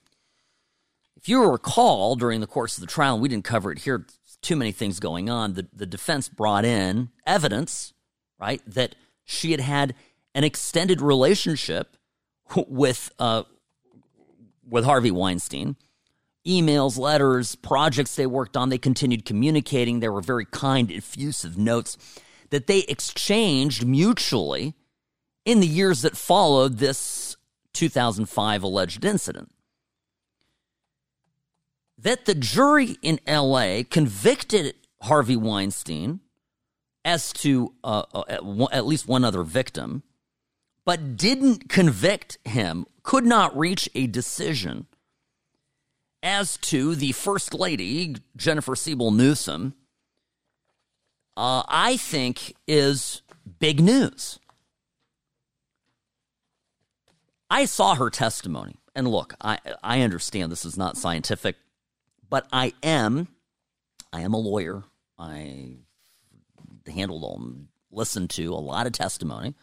if 1.16 1.28
you 1.28 1.44
recall, 1.44 2.14
during 2.14 2.40
the 2.40 2.46
course 2.46 2.76
of 2.76 2.82
the 2.82 2.86
trial, 2.86 3.18
we 3.18 3.28
didn't 3.28 3.44
cover 3.44 3.72
it 3.72 3.80
here, 3.80 4.06
too 4.42 4.54
many 4.54 4.70
things 4.70 5.00
going 5.00 5.28
on. 5.28 5.54
The 5.54 5.66
the 5.72 5.86
defense 5.86 6.28
brought 6.28 6.64
in 6.64 7.10
evidence, 7.26 7.94
right, 8.38 8.62
that 8.64 8.94
she 9.24 9.50
had 9.50 9.60
had 9.60 9.94
an 10.36 10.44
extended 10.44 11.00
relationship 11.00 11.96
with 12.68 13.10
uh, 13.18 13.42
with 14.68 14.84
Harvey 14.84 15.10
Weinstein 15.10 15.74
emails, 16.46 16.98
letters, 16.98 17.54
projects 17.54 18.16
they 18.16 18.26
worked 18.26 18.56
on. 18.56 18.68
They 18.68 18.78
continued 18.78 19.24
communicating. 19.24 20.00
There 20.00 20.12
were 20.12 20.20
very 20.20 20.44
kind, 20.44 20.90
effusive 20.90 21.56
notes 21.56 21.96
that 22.50 22.66
they 22.66 22.80
exchanged 22.80 23.86
mutually 23.86 24.74
in 25.44 25.60
the 25.60 25.66
years 25.66 26.02
that 26.02 26.16
followed 26.16 26.78
this 26.78 27.36
2005 27.72 28.62
alleged 28.62 29.04
incident. 29.04 29.50
That 31.98 32.26
the 32.26 32.34
jury 32.34 32.96
in 33.02 33.20
LA 33.26 33.82
convicted 33.88 34.74
Harvey 35.02 35.36
Weinstein 35.36 36.20
as 37.04 37.32
to 37.32 37.74
uh, 37.82 38.04
uh 38.14 38.66
at 38.70 38.86
least 38.86 39.08
one 39.08 39.24
other 39.24 39.42
victim, 39.42 40.02
but 40.84 41.16
didn't 41.16 41.68
convict 41.68 42.38
him, 42.44 42.86
could 43.02 43.24
not 43.24 43.56
reach 43.56 43.88
a 43.94 44.06
decision 44.06 44.86
as 46.22 46.56
to 46.58 46.94
the 46.94 47.12
First 47.12 47.54
Lady, 47.54 48.16
Jennifer 48.36 48.76
Siebel 48.76 49.10
Newsom, 49.10 49.74
uh, 51.36 51.62
I 51.68 51.96
think 51.96 52.54
is 52.66 53.22
big 53.58 53.80
news. 53.80 54.38
I 57.50 57.64
saw 57.64 57.94
her 57.94 58.10
testimony. 58.10 58.76
And 58.94 59.08
look, 59.08 59.34
I, 59.40 59.58
I 59.82 60.02
understand 60.02 60.52
this 60.52 60.64
is 60.64 60.76
not 60.76 60.96
scientific, 60.96 61.56
but 62.28 62.46
I 62.52 62.74
am 62.82 63.28
I 64.12 64.20
am 64.20 64.34
a 64.34 64.38
lawyer. 64.38 64.84
I 65.18 65.76
handled 66.86 67.24
all, 67.24 67.42
listened 67.90 68.30
to 68.30 68.52
a 68.52 68.56
lot 68.56 68.86
of 68.86 68.92
testimony. 68.92 69.54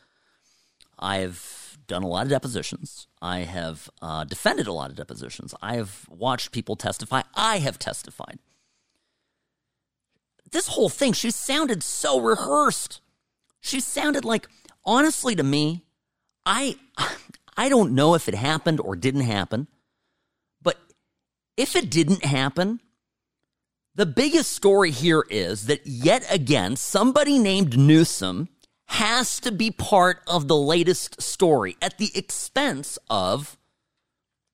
I've 0.98 1.69
done 1.90 2.04
a 2.04 2.08
lot 2.08 2.24
of 2.24 2.30
depositions. 2.30 3.08
I 3.22 3.40
have 3.40 3.90
uh, 4.02 4.24
defended 4.24 4.68
a 4.68 4.72
lot 4.72 4.90
of 4.90 4.96
depositions. 4.96 5.54
I 5.62 5.76
have 5.76 6.06
watched 6.08 6.54
people 6.54 6.78
testify. 6.78 7.24
I 7.36 7.58
have 7.58 7.78
testified. 7.78 8.40
This 10.52 10.68
whole 10.68 10.90
thing, 10.90 11.12
she 11.12 11.32
sounded 11.32 11.84
so 11.84 12.20
rehearsed. 12.22 13.02
She 13.60 13.82
sounded 13.82 14.24
like, 14.24 14.48
honestly, 14.86 15.36
to 15.36 15.44
me, 15.44 15.84
I, 16.46 16.78
I 17.58 17.68
don't 17.68 17.94
know 17.94 18.16
if 18.16 18.30
it 18.30 18.36
happened 18.36 18.80
or 18.80 18.96
didn't 18.96 19.22
happen, 19.22 19.68
but 20.62 20.78
if 21.58 21.76
it 21.76 21.90
didn't 21.90 22.24
happen, 22.24 22.80
the 23.96 24.06
biggest 24.06 24.54
story 24.54 24.92
here 24.92 25.26
is 25.30 25.66
that 25.66 25.86
yet 25.86 26.26
again, 26.32 26.78
somebody 26.78 27.38
named 27.38 27.78
Newsom 27.78 28.48
has 28.90 29.40
to 29.40 29.52
be 29.52 29.70
part 29.70 30.20
of 30.26 30.48
the 30.48 30.58
latest 30.58 31.22
story 31.22 31.78
at 31.80 32.00
the 32.00 32.12
expense 32.16 32.98
of 33.08 33.56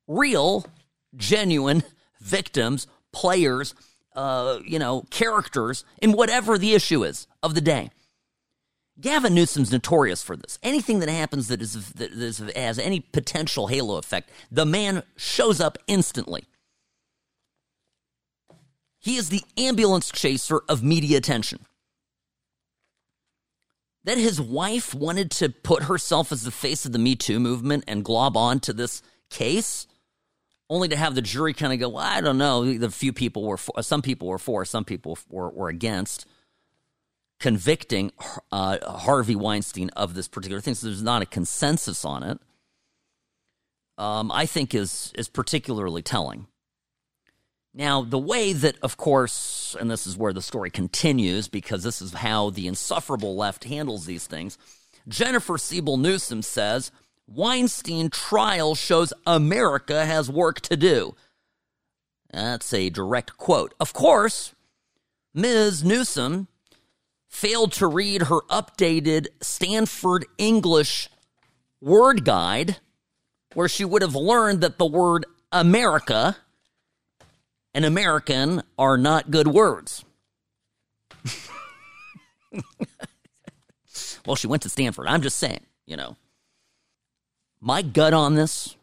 real, 0.10 0.66
genuine 1.16 1.84
victims, 2.20 2.86
players, 3.14 3.74
uh, 4.14 4.60
you 4.66 4.78
know, 4.78 5.06
characters 5.10 5.86
in 6.02 6.12
whatever 6.12 6.58
the 6.58 6.74
issue 6.74 7.06
is 7.06 7.28
of 7.42 7.56
the 7.56 7.62
day. 7.62 7.90
Gavin 9.00 9.34
Newsom's 9.34 9.72
notorious 9.72 10.22
for 10.22 10.36
this. 10.36 10.60
Anything 10.62 11.00
that 11.00 11.10
happens 11.10 11.48
that, 11.48 11.62
is, 11.62 11.94
that 11.94 12.12
is, 12.12 12.40
has 12.58 12.78
any 12.78 13.00
potential 13.00 13.68
halo 13.68 13.96
effect, 13.96 14.30
the 14.52 14.66
man 14.66 15.04
shows 15.16 15.62
up 15.62 15.78
instantly. 15.88 16.44
He 19.00 19.16
is 19.16 19.30
the 19.30 19.44
ambulance 19.58 20.12
chaser 20.12 20.62
of 20.68 20.84
media 20.84 21.18
attention 21.18 21.66
that 24.06 24.18
his 24.18 24.40
wife 24.40 24.94
wanted 24.94 25.32
to 25.32 25.50
put 25.50 25.84
herself 25.84 26.32
as 26.32 26.44
the 26.44 26.52
face 26.52 26.86
of 26.86 26.92
the 26.92 27.00
Me 27.00 27.16
Too 27.16 27.40
movement 27.40 27.84
and 27.88 28.06
glob 28.06 28.38
on 28.38 28.60
to 28.62 28.74
this 28.74 29.02
case, 29.30 29.88
only 30.70 30.88
to 30.88 30.96
have 30.96 31.16
the 31.16 31.22
jury 31.22 31.54
kind 31.54 31.74
of 31.74 31.80
go, 31.80 31.90
well, 31.90 32.06
I 32.06 32.22
don't 32.22 32.38
know. 32.38 32.78
The 32.78 32.90
few 32.90 33.12
people 33.12 33.44
were 33.44 33.58
for, 33.58 33.82
some 33.82 34.02
people 34.02 34.28
were 34.28 34.38
for, 34.38 34.64
some 34.64 34.86
people 34.86 35.18
were, 35.30 35.50
were 35.50 35.70
against 35.70 36.26
convicting 37.40 38.12
uh, 38.52 38.78
Harvey 39.00 39.36
Weinstein 39.36 39.90
of 39.90 40.14
this 40.14 40.28
particular 40.28 40.62
thing. 40.62 40.76
So 40.76 40.88
there's 40.88 41.04
not 41.04 41.22
a 41.22 41.26
consensus 41.26 42.06
on 42.06 42.24
it. 42.24 42.40
Um, 43.98 44.32
I 44.32 44.46
think 44.46 44.76
is 44.76 45.14
is 45.16 45.30
particularly 45.30 46.02
telling. 46.02 46.48
Now, 47.78 48.04
the 48.04 48.18
way 48.18 48.54
that, 48.54 48.78
of 48.82 48.96
course, 48.96 49.76
and 49.78 49.92
this 49.92 50.08
is 50.08 50.18
where 50.18 50.32
the 50.32 50.42
story 50.42 50.70
continues 50.70 51.50
because 51.50 51.84
this 51.84 52.02
is 52.02 52.14
how 52.14 52.50
the 52.50 52.68
insufferable 52.68 53.36
left 53.36 53.66
handles 53.66 54.06
these 54.06 54.28
things, 54.28 54.58
Jennifer 55.10 55.58
Siebel 55.58 55.98
Newsom 55.98 56.42
says 56.42 56.90
Weinstein 57.28 58.10
trial 58.10 58.76
shows 58.76 59.12
America 59.28 60.06
has 60.06 60.30
work 60.30 60.62
to 60.62 60.78
do. 60.78 61.16
That's 62.32 62.74
a 62.74 62.90
direct 62.90 63.36
quote. 63.36 63.74
Of 63.78 63.92
course, 63.92 64.54
Ms. 65.34 65.84
Newsom 65.84 66.48
failed 67.28 67.74
to 67.74 67.88
read 67.88 68.24
her 68.24 68.40
updated 68.50 69.28
Stanford 69.42 70.26
English 70.38 71.10
word 71.82 72.24
guide, 72.24 72.78
where 73.54 73.68
she 73.68 73.84
would 73.84 74.02
have 74.02 74.16
learned 74.16 74.62
that 74.62 74.78
the 74.78 74.86
word 74.86 75.26
America 75.52 76.38
and 77.76 77.86
American 77.86 78.64
are 78.80 78.98
not 78.98 79.30
good 79.30 79.50
words. 79.50 80.06
well, 84.26 84.38
she 84.38 84.48
went 84.48 84.64
to 84.64 84.70
Stanford. 84.70 85.08
I'm 85.08 85.22
just 85.22 85.38
saying, 85.38 85.60
you 85.86 85.98
know. 85.98 86.16
My 87.60 87.82
gut 87.82 88.14
on 88.14 88.36
this, 88.36 88.78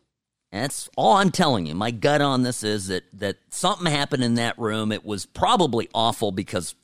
that's 0.51 0.91
all 0.97 1.15
I'm 1.15 1.31
telling 1.31 1.65
you. 1.67 1.75
My 1.75 1.91
gut 1.91 2.21
on 2.21 2.43
this 2.43 2.63
is 2.63 2.89
that 2.89 3.05
that 3.15 3.37
something 3.49 3.91
happened 3.91 4.25
in 4.25 4.35
that 4.35 4.59
room. 4.59 4.93
It 4.93 5.05
was 5.05 5.25
probably 5.25 5.89
awful 5.95 6.31
because 6.31 6.75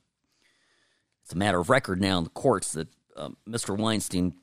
it's 1.24 1.34
a 1.34 1.36
matter 1.36 1.60
of 1.60 1.68
record 1.68 2.00
now 2.00 2.16
in 2.18 2.24
the 2.24 2.30
courts 2.30 2.72
that 2.72 2.88
uh, 3.16 3.30
Mr. 3.46 3.76
Weinstein 3.76 4.34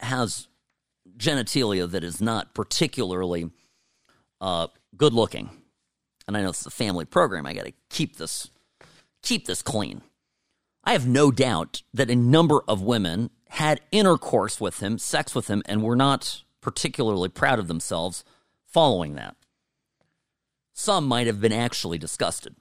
has 0.00 0.48
genitalia 1.16 1.90
that 1.90 2.04
is 2.04 2.20
not 2.20 2.52
particularly 2.52 3.50
uh, 4.40 4.66
good 4.96 5.14
looking 5.14 5.48
and 6.26 6.36
I 6.36 6.42
know 6.42 6.50
it's 6.50 6.66
a 6.66 6.70
family 6.70 7.04
program. 7.04 7.46
I 7.46 7.52
got 7.54 7.66
to 7.66 7.72
keep 7.90 8.16
this 8.16 8.50
keep 9.22 9.46
this 9.46 9.62
clean. 9.62 10.02
I 10.84 10.92
have 10.92 11.06
no 11.06 11.30
doubt 11.30 11.82
that 11.92 12.10
a 12.10 12.16
number 12.16 12.60
of 12.68 12.80
women 12.80 13.30
had 13.48 13.80
intercourse 13.90 14.60
with 14.60 14.80
him, 14.80 14.98
sex 14.98 15.34
with 15.34 15.48
him, 15.48 15.62
and 15.66 15.82
were 15.82 15.96
not 15.96 16.44
particularly 16.60 17.28
proud 17.28 17.58
of 17.58 17.68
themselves 17.68 18.24
following 18.66 19.14
that. 19.14 19.36
Some 20.72 21.06
might 21.06 21.26
have 21.26 21.40
been 21.40 21.52
actually 21.52 21.98
disgusted. 21.98 22.54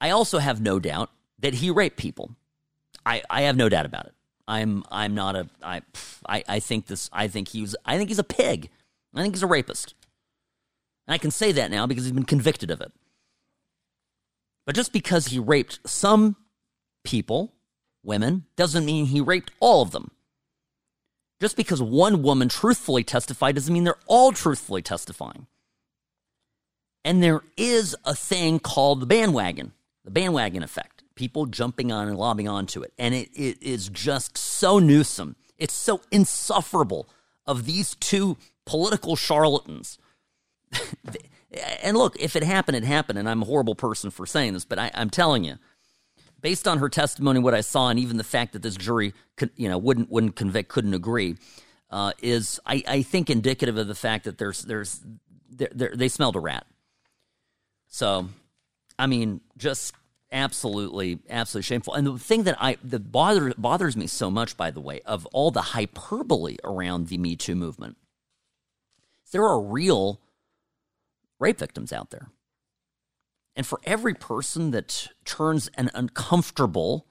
I 0.00 0.10
also 0.10 0.38
have 0.38 0.60
no 0.60 0.78
doubt 0.78 1.10
that 1.38 1.54
he 1.54 1.70
raped 1.70 1.96
people. 1.96 2.36
I, 3.04 3.22
I 3.30 3.42
have 3.42 3.56
no 3.56 3.68
doubt 3.68 3.86
about 3.86 4.06
it. 4.06 4.14
I'm 4.46 4.82
I'm 4.90 5.14
not 5.14 5.36
a 5.36 5.48
I, 5.62 5.82
I 6.26 6.42
I 6.48 6.60
think 6.60 6.86
this 6.86 7.10
I 7.12 7.28
think 7.28 7.48
he 7.48 7.60
was 7.60 7.76
I 7.84 7.98
think 7.98 8.08
he's 8.08 8.18
a 8.18 8.24
pig. 8.24 8.70
I 9.14 9.22
think 9.22 9.34
he's 9.34 9.42
a 9.42 9.46
rapist. 9.46 9.94
And 11.08 11.14
I 11.14 11.18
can 11.18 11.30
say 11.30 11.50
that 11.52 11.70
now 11.70 11.86
because 11.86 12.04
he's 12.04 12.12
been 12.12 12.24
convicted 12.24 12.70
of 12.70 12.82
it. 12.82 12.92
But 14.66 14.76
just 14.76 14.92
because 14.92 15.28
he 15.28 15.38
raped 15.38 15.80
some 15.86 16.36
people, 17.02 17.54
women, 18.04 18.44
doesn't 18.56 18.84
mean 18.84 19.06
he 19.06 19.22
raped 19.22 19.50
all 19.58 19.80
of 19.80 19.90
them. 19.90 20.10
Just 21.40 21.56
because 21.56 21.80
one 21.80 22.22
woman 22.22 22.50
truthfully 22.50 23.04
testified 23.04 23.54
doesn't 23.54 23.72
mean 23.72 23.84
they're 23.84 23.94
all 24.06 24.32
truthfully 24.32 24.82
testifying. 24.82 25.46
And 27.04 27.22
there 27.22 27.40
is 27.56 27.96
a 28.04 28.14
thing 28.14 28.58
called 28.58 29.00
the 29.00 29.06
bandwagon, 29.06 29.72
the 30.04 30.10
bandwagon 30.10 30.62
effect. 30.62 31.04
people 31.18 31.46
jumping 31.46 31.90
on 31.90 32.08
and 32.08 32.16
lobbing 32.16 32.48
onto 32.48 32.80
it. 32.82 32.92
And 32.98 33.14
it, 33.14 33.28
it 33.34 33.62
is 33.62 33.88
just 33.88 34.38
so 34.38 34.78
Newsom. 34.78 35.36
It's 35.58 35.74
so 35.74 36.00
insufferable 36.10 37.08
of 37.44 37.66
these 37.66 37.96
two 37.96 38.38
political 38.64 39.16
charlatans. 39.16 39.98
and 41.82 41.96
look, 41.96 42.16
if 42.18 42.36
it 42.36 42.42
happened, 42.42 42.76
it 42.76 42.84
happened. 42.84 43.18
And 43.18 43.28
I'm 43.28 43.42
a 43.42 43.46
horrible 43.46 43.74
person 43.74 44.10
for 44.10 44.26
saying 44.26 44.54
this, 44.54 44.64
but 44.64 44.78
I, 44.78 44.90
I'm 44.94 45.10
telling 45.10 45.44
you, 45.44 45.56
based 46.40 46.68
on 46.68 46.78
her 46.78 46.88
testimony, 46.88 47.40
what 47.40 47.54
I 47.54 47.60
saw, 47.60 47.88
and 47.88 47.98
even 47.98 48.16
the 48.16 48.24
fact 48.24 48.52
that 48.52 48.62
this 48.62 48.76
jury, 48.76 49.14
could, 49.36 49.50
you 49.56 49.68
know, 49.68 49.78
wouldn't 49.78 50.10
wouldn't 50.10 50.36
convict, 50.36 50.68
couldn't 50.68 50.94
agree, 50.94 51.36
uh, 51.90 52.12
is 52.22 52.60
I, 52.66 52.82
I 52.86 53.02
think 53.02 53.30
indicative 53.30 53.76
of 53.76 53.88
the 53.88 53.94
fact 53.94 54.24
that 54.24 54.38
there's 54.38 54.62
there's 54.62 55.00
they're, 55.50 55.70
they're, 55.72 55.92
they 55.94 56.08
smelled 56.08 56.36
a 56.36 56.40
rat. 56.40 56.66
So, 57.88 58.28
I 58.98 59.06
mean, 59.06 59.40
just 59.56 59.94
absolutely, 60.30 61.20
absolutely 61.30 61.66
shameful. 61.66 61.94
And 61.94 62.06
the 62.06 62.18
thing 62.18 62.44
that 62.44 62.56
I 62.60 62.76
that 62.84 63.10
bothers 63.10 63.54
bothers 63.54 63.96
me 63.96 64.06
so 64.06 64.30
much, 64.30 64.56
by 64.56 64.70
the 64.70 64.80
way, 64.80 65.00
of 65.06 65.26
all 65.26 65.50
the 65.50 65.62
hyperbole 65.62 66.56
around 66.64 67.08
the 67.08 67.18
Me 67.18 67.36
Too 67.36 67.54
movement, 67.54 67.96
there 69.32 69.44
are 69.44 69.60
real 69.60 70.20
rape 71.38 71.58
victims 71.58 71.92
out 71.92 72.10
there. 72.10 72.30
And 73.56 73.66
for 73.66 73.80
every 73.84 74.14
person 74.14 74.70
that 74.70 75.08
turns 75.24 75.68
an 75.74 75.90
uncomfortable 75.94 77.06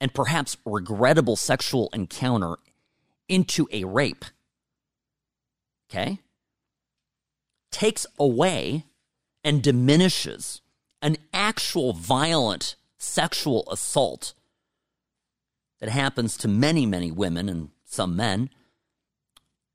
and 0.00 0.12
perhaps 0.12 0.56
regrettable 0.64 1.36
sexual 1.36 1.88
encounter 1.92 2.56
into 3.28 3.68
a 3.72 3.84
rape, 3.84 4.24
okay, 5.88 6.18
takes 7.70 8.06
away 8.18 8.86
and 9.44 9.62
diminishes 9.62 10.60
an 11.00 11.16
actual 11.32 11.92
violent 11.92 12.76
sexual 12.98 13.68
assault 13.70 14.34
that 15.80 15.90
happens 15.90 16.36
to 16.38 16.48
many, 16.48 16.86
many 16.86 17.12
women 17.12 17.48
and 17.48 17.68
some 17.84 18.16
men 18.16 18.48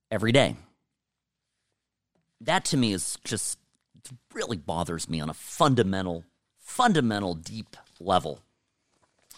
every 0.09 0.31
day. 0.31 0.55
That 2.41 2.65
to 2.65 2.77
me 2.77 2.93
is 2.93 3.17
just 3.23 3.59
really 4.39 4.57
bothers 4.57 5.09
me 5.09 5.19
on 5.19 5.29
a 5.29 5.33
fundamental, 5.33 6.23
fundamental, 6.57 7.33
deep 7.35 7.75
level. 7.99 8.39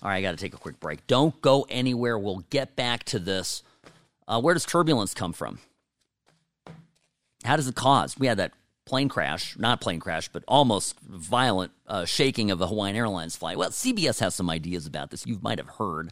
All 0.02 0.10
right, 0.10 0.18
I 0.18 0.22
got 0.22 0.32
to 0.32 0.38
take 0.38 0.54
a 0.54 0.58
quick 0.58 0.80
break. 0.80 1.06
Don't 1.08 1.42
go 1.42 1.66
anywhere. 1.70 2.18
We'll 2.18 2.46
get 2.52 2.76
back 2.76 3.04
to 3.06 3.20
this. 3.20 3.64
Uh, 4.28 4.40
where 4.40 4.54
does 4.54 4.66
turbulence 4.66 5.14
come 5.16 5.34
from? 5.34 5.60
How 7.44 7.56
does 7.56 7.68
it 7.68 7.76
cause? 7.76 8.18
We 8.18 8.28
had 8.28 8.38
that 8.38 8.54
plane 8.86 9.10
crash, 9.10 9.58
not 9.58 9.82
plane 9.82 10.00
crash, 10.00 10.30
but 10.30 10.44
almost 10.48 11.00
violent 11.00 11.72
uh, 11.88 12.06
shaking 12.06 12.52
of 12.52 12.62
a 12.62 12.68
Hawaiian 12.68 12.96
Airlines 12.96 13.36
flight. 13.36 13.58
Well, 13.58 13.70
CBS 13.70 14.20
has 14.20 14.36
some 14.36 14.50
ideas 14.50 14.86
about 14.86 15.10
this. 15.10 15.26
You 15.26 15.40
might 15.42 15.58
have 15.58 15.70
heard. 15.80 16.12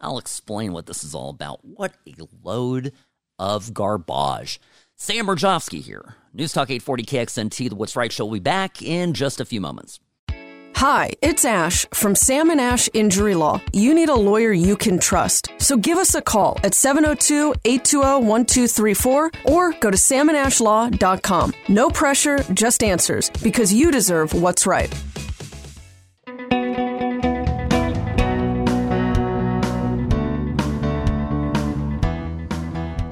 I'll 0.00 0.18
explain 0.18 0.72
what 0.72 0.86
this 0.86 1.02
is 1.02 1.14
all 1.14 1.30
about. 1.30 1.64
What 1.64 1.94
a 2.06 2.14
load 2.44 2.92
of 3.40 3.74
garbage. 3.74 4.60
Sam 5.02 5.28
Mirejovsky 5.28 5.80
here. 5.80 6.16
News 6.34 6.52
Talk 6.52 6.68
840 6.68 7.04
KXNT, 7.04 7.70
The 7.70 7.74
What's 7.74 7.96
Right 7.96 8.12
Show 8.12 8.26
will 8.26 8.34
be 8.34 8.38
back 8.38 8.82
in 8.82 9.14
just 9.14 9.40
a 9.40 9.46
few 9.46 9.58
moments. 9.58 9.98
Hi, 10.76 11.12
it's 11.22 11.46
Ash 11.46 11.86
from 11.94 12.14
Sam 12.14 12.50
and 12.50 12.60
Ash 12.60 12.86
Injury 12.92 13.34
Law. 13.34 13.62
You 13.72 13.94
need 13.94 14.10
a 14.10 14.14
lawyer 14.14 14.52
you 14.52 14.76
can 14.76 14.98
trust. 14.98 15.52
So 15.56 15.78
give 15.78 15.96
us 15.96 16.14
a 16.14 16.20
call 16.20 16.60
at 16.64 16.74
702 16.74 17.54
820 17.64 18.26
1234 18.26 19.30
or 19.46 19.72
go 19.72 19.90
to 19.90 19.96
samandashlaw.com. 19.96 21.54
No 21.68 21.88
pressure, 21.88 22.42
just 22.52 22.82
answers, 22.82 23.30
because 23.42 23.72
you 23.72 23.90
deserve 23.90 24.34
what's 24.34 24.66
right. 24.66 24.94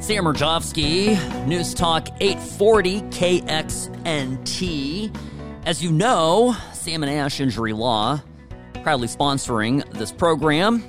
Sam 0.08 0.24
Mirejovsky, 0.24 1.46
News 1.46 1.74
Talk 1.74 2.08
840 2.22 3.02
KXNT. 3.10 5.14
As 5.66 5.84
you 5.84 5.92
know, 5.92 6.56
Sam 6.72 7.02
and 7.02 7.12
Ash 7.12 7.40
Injury 7.40 7.74
Law 7.74 8.22
proudly 8.82 9.06
sponsoring 9.06 9.86
this 9.92 10.10
program. 10.10 10.82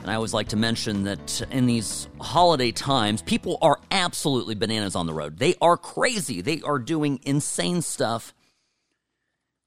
And 0.00 0.10
I 0.10 0.16
always 0.16 0.34
like 0.34 0.48
to 0.48 0.56
mention 0.56 1.04
that 1.04 1.40
in 1.50 1.64
these 1.64 2.08
holiday 2.20 2.72
times, 2.72 3.22
people 3.22 3.56
are 3.62 3.80
absolutely 3.90 4.54
bananas 4.54 4.94
on 4.94 5.06
the 5.06 5.14
road. 5.14 5.38
They 5.38 5.54
are 5.62 5.78
crazy. 5.78 6.42
They 6.42 6.60
are 6.60 6.78
doing 6.78 7.20
insane 7.22 7.80
stuff. 7.80 8.34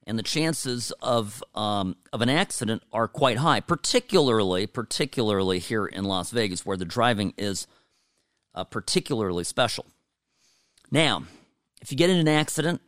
And 0.05 0.19
the 0.19 0.21
chances 0.21 0.93
of 1.01 1.43
um, 1.55 1.95
of 2.11 2.21
an 2.21 2.29
accident 2.29 2.83
are 2.93 3.07
quite 3.07 3.37
high, 3.37 3.61
particularly 3.61 4.67
particularly 4.67 5.57
here 5.57 5.87
in 5.87 6.03
Las 6.03 6.29
Vegas, 6.29 6.63
where 6.63 6.77
the 6.77 6.85
driving 6.85 7.33
is 7.35 7.65
uh, 8.55 8.63
particularly 8.63 9.43
special. 9.43 9.85
Now, 10.91 11.23
if 11.81 11.91
you 11.91 11.97
get 11.97 12.09
in 12.09 12.17
an 12.17 12.27
accident, 12.27 12.81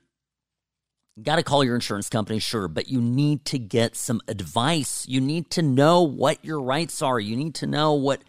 you 1.15 1.23
got 1.23 1.37
to 1.37 1.43
call 1.43 1.63
your 1.63 1.75
insurance 1.75 2.09
company, 2.09 2.39
sure, 2.39 2.67
but 2.67 2.89
you 2.89 2.99
need 2.99 3.45
to 3.45 3.57
get 3.57 3.95
some 3.95 4.21
advice. 4.27 5.05
You 5.07 5.21
need 5.21 5.49
to 5.51 5.61
know 5.61 6.01
what 6.01 6.43
your 6.43 6.61
rights 6.61 7.01
are. 7.01 7.19
You 7.19 7.37
need 7.37 7.55
to 7.55 7.67
know 7.67 7.93
what 7.93 8.21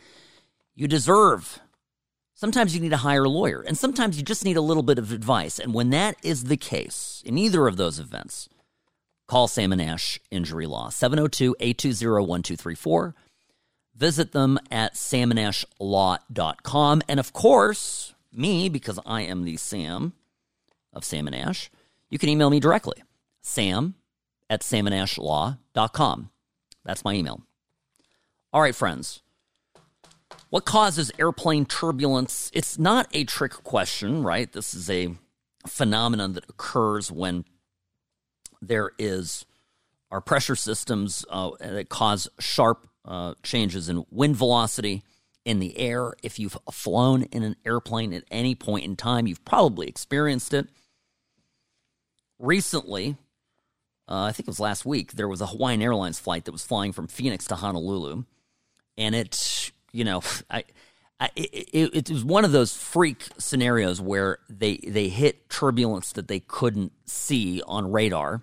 you 0.74 0.86
deserve. 0.86 1.58
Sometimes 2.34 2.74
you 2.74 2.80
need 2.80 2.90
to 2.90 2.98
hire 2.98 3.24
a 3.24 3.28
lawyer, 3.28 3.64
and 3.66 3.76
sometimes 3.76 4.16
you 4.18 4.22
just 4.22 4.44
need 4.44 4.56
a 4.56 4.60
little 4.60 4.82
bit 4.82 4.98
of 4.98 5.10
advice. 5.10 5.58
And 5.58 5.74
when 5.74 5.90
that 5.90 6.16
is 6.22 6.44
the 6.44 6.56
case, 6.56 7.22
in 7.24 7.38
either 7.38 7.66
of 7.66 7.76
those 7.76 7.98
events, 7.98 8.48
call 9.26 9.48
Sam 9.48 9.72
and 9.72 9.82
Ash 9.82 10.20
Injury 10.30 10.66
Law, 10.66 10.90
702 10.90 11.56
820 11.58 12.26
1234. 12.26 13.14
Visit 13.96 14.32
them 14.32 14.58
at 14.70 14.94
samandashlaw.com. 14.94 17.02
And 17.08 17.18
of 17.18 17.32
course, 17.32 18.14
me, 18.32 18.68
because 18.68 19.00
I 19.06 19.22
am 19.22 19.44
the 19.44 19.56
Sam 19.56 20.12
of 20.92 21.04
Sam 21.04 21.26
and 21.26 21.34
Ash, 21.34 21.70
you 22.10 22.18
can 22.18 22.28
email 22.28 22.50
me 22.50 22.60
directly, 22.60 23.02
sam 23.40 23.94
at 24.50 24.60
samandashlaw.com. 24.60 26.30
That's 26.84 27.04
my 27.04 27.14
email. 27.14 27.40
All 28.52 28.60
right, 28.60 28.74
friends. 28.74 29.22
What 30.50 30.64
causes 30.64 31.10
airplane 31.18 31.66
turbulence? 31.66 32.50
It's 32.54 32.78
not 32.78 33.08
a 33.12 33.24
trick 33.24 33.64
question, 33.64 34.22
right? 34.22 34.52
This 34.52 34.74
is 34.74 34.88
a 34.88 35.16
phenomenon 35.66 36.34
that 36.34 36.48
occurs 36.48 37.10
when 37.10 37.44
there 38.62 38.92
is 38.98 39.44
our 40.10 40.20
pressure 40.20 40.56
systems 40.56 41.24
uh, 41.30 41.50
that 41.60 41.88
cause 41.88 42.28
sharp 42.38 42.88
uh, 43.06 43.34
changes 43.42 43.88
in 43.88 44.04
wind 44.10 44.36
velocity 44.36 45.02
in 45.44 45.60
the 45.60 45.78
air. 45.78 46.14
If 46.22 46.38
you've 46.38 46.58
flown 46.72 47.22
in 47.24 47.42
an 47.42 47.56
airplane 47.64 48.12
at 48.12 48.24
any 48.30 48.54
point 48.54 48.84
in 48.84 48.96
time, 48.96 49.26
you've 49.26 49.44
probably 49.44 49.88
experienced 49.88 50.52
it 50.52 50.68
recently, 52.38 53.16
uh, 54.08 54.22
I 54.22 54.32
think 54.32 54.46
it 54.46 54.50
was 54.50 54.60
last 54.60 54.84
week, 54.84 55.12
there 55.12 55.28
was 55.28 55.40
a 55.40 55.46
Hawaiian 55.46 55.82
Airlines 55.82 56.18
flight 56.18 56.44
that 56.44 56.52
was 56.52 56.64
flying 56.64 56.92
from 56.92 57.08
Phoenix 57.08 57.46
to 57.46 57.56
Honolulu, 57.56 58.24
and 58.96 59.14
it, 59.14 59.72
you 59.92 60.04
know, 60.04 60.22
I. 60.50 60.64
I, 61.18 61.30
it, 61.34 61.94
it, 61.94 62.10
was 62.10 62.26
one 62.26 62.44
of 62.44 62.52
those 62.52 62.76
freak 62.76 63.24
scenarios 63.38 64.02
where 64.02 64.36
they 64.50 64.76
they 64.76 65.08
hit 65.08 65.48
turbulence 65.48 66.12
that 66.12 66.28
they 66.28 66.40
couldn't 66.40 66.92
see 67.06 67.62
on 67.66 67.90
radar. 67.90 68.42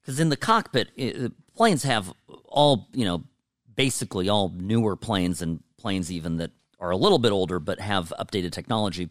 Because 0.00 0.18
in 0.18 0.28
the 0.28 0.36
cockpit, 0.36 0.88
it, 0.96 1.30
planes 1.54 1.84
have 1.84 2.12
all 2.56 2.88
you 2.92 3.04
know, 3.04 3.22
basically 3.76 4.28
all 4.28 4.48
newer 4.56 4.96
planes 4.96 5.42
and 5.42 5.62
planes 5.76 6.10
even 6.10 6.38
that 6.38 6.50
are 6.80 6.90
a 6.90 6.96
little 6.96 7.18
bit 7.18 7.30
older 7.30 7.60
but 7.60 7.78
have 7.78 8.12
updated 8.18 8.50
technology. 8.50 9.10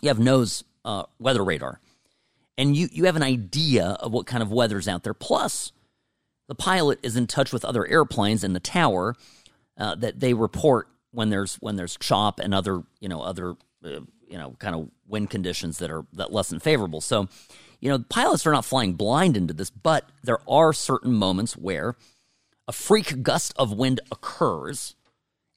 You 0.00 0.08
have 0.08 0.20
nose 0.20 0.64
uh, 0.84 1.02
weather 1.18 1.44
radar, 1.44 1.80
and 2.56 2.76
you, 2.76 2.88
you 2.92 3.04
have 3.04 3.16
an 3.16 3.22
idea 3.22 3.96
of 4.00 4.12
what 4.12 4.26
kind 4.26 4.42
of 4.42 4.52
weather's 4.52 4.86
out 4.86 5.02
there. 5.02 5.14
Plus, 5.14 5.72
the 6.48 6.54
pilot 6.54 7.00
is 7.02 7.16
in 7.16 7.26
touch 7.26 7.52
with 7.52 7.64
other 7.64 7.86
airplanes 7.86 8.44
in 8.44 8.52
the 8.52 8.60
tower 8.60 9.16
uh, 9.76 9.96
that 9.96 10.20
they 10.20 10.32
report 10.32 10.88
when 11.10 11.30
there's 11.30 11.56
when 11.56 11.76
there's 11.76 11.96
chop 11.96 12.38
and 12.38 12.54
other 12.54 12.82
you 13.00 13.08
know 13.08 13.22
other 13.22 13.56
uh, 13.84 14.00
you 14.28 14.38
know 14.38 14.54
kind 14.60 14.76
of 14.76 14.88
wind 15.08 15.30
conditions 15.30 15.78
that 15.78 15.90
are 15.90 16.06
that 16.12 16.32
less 16.32 16.48
than 16.48 16.60
favorable. 16.60 17.00
So, 17.00 17.28
you 17.80 17.88
know, 17.88 18.04
pilots 18.08 18.46
are 18.46 18.52
not 18.52 18.64
flying 18.64 18.92
blind 18.92 19.36
into 19.36 19.52
this, 19.52 19.70
but 19.70 20.08
there 20.22 20.38
are 20.48 20.72
certain 20.72 21.12
moments 21.12 21.56
where 21.56 21.96
a 22.68 22.72
freak 22.72 23.22
gust 23.22 23.52
of 23.56 23.72
wind 23.72 24.00
occurs, 24.10 24.94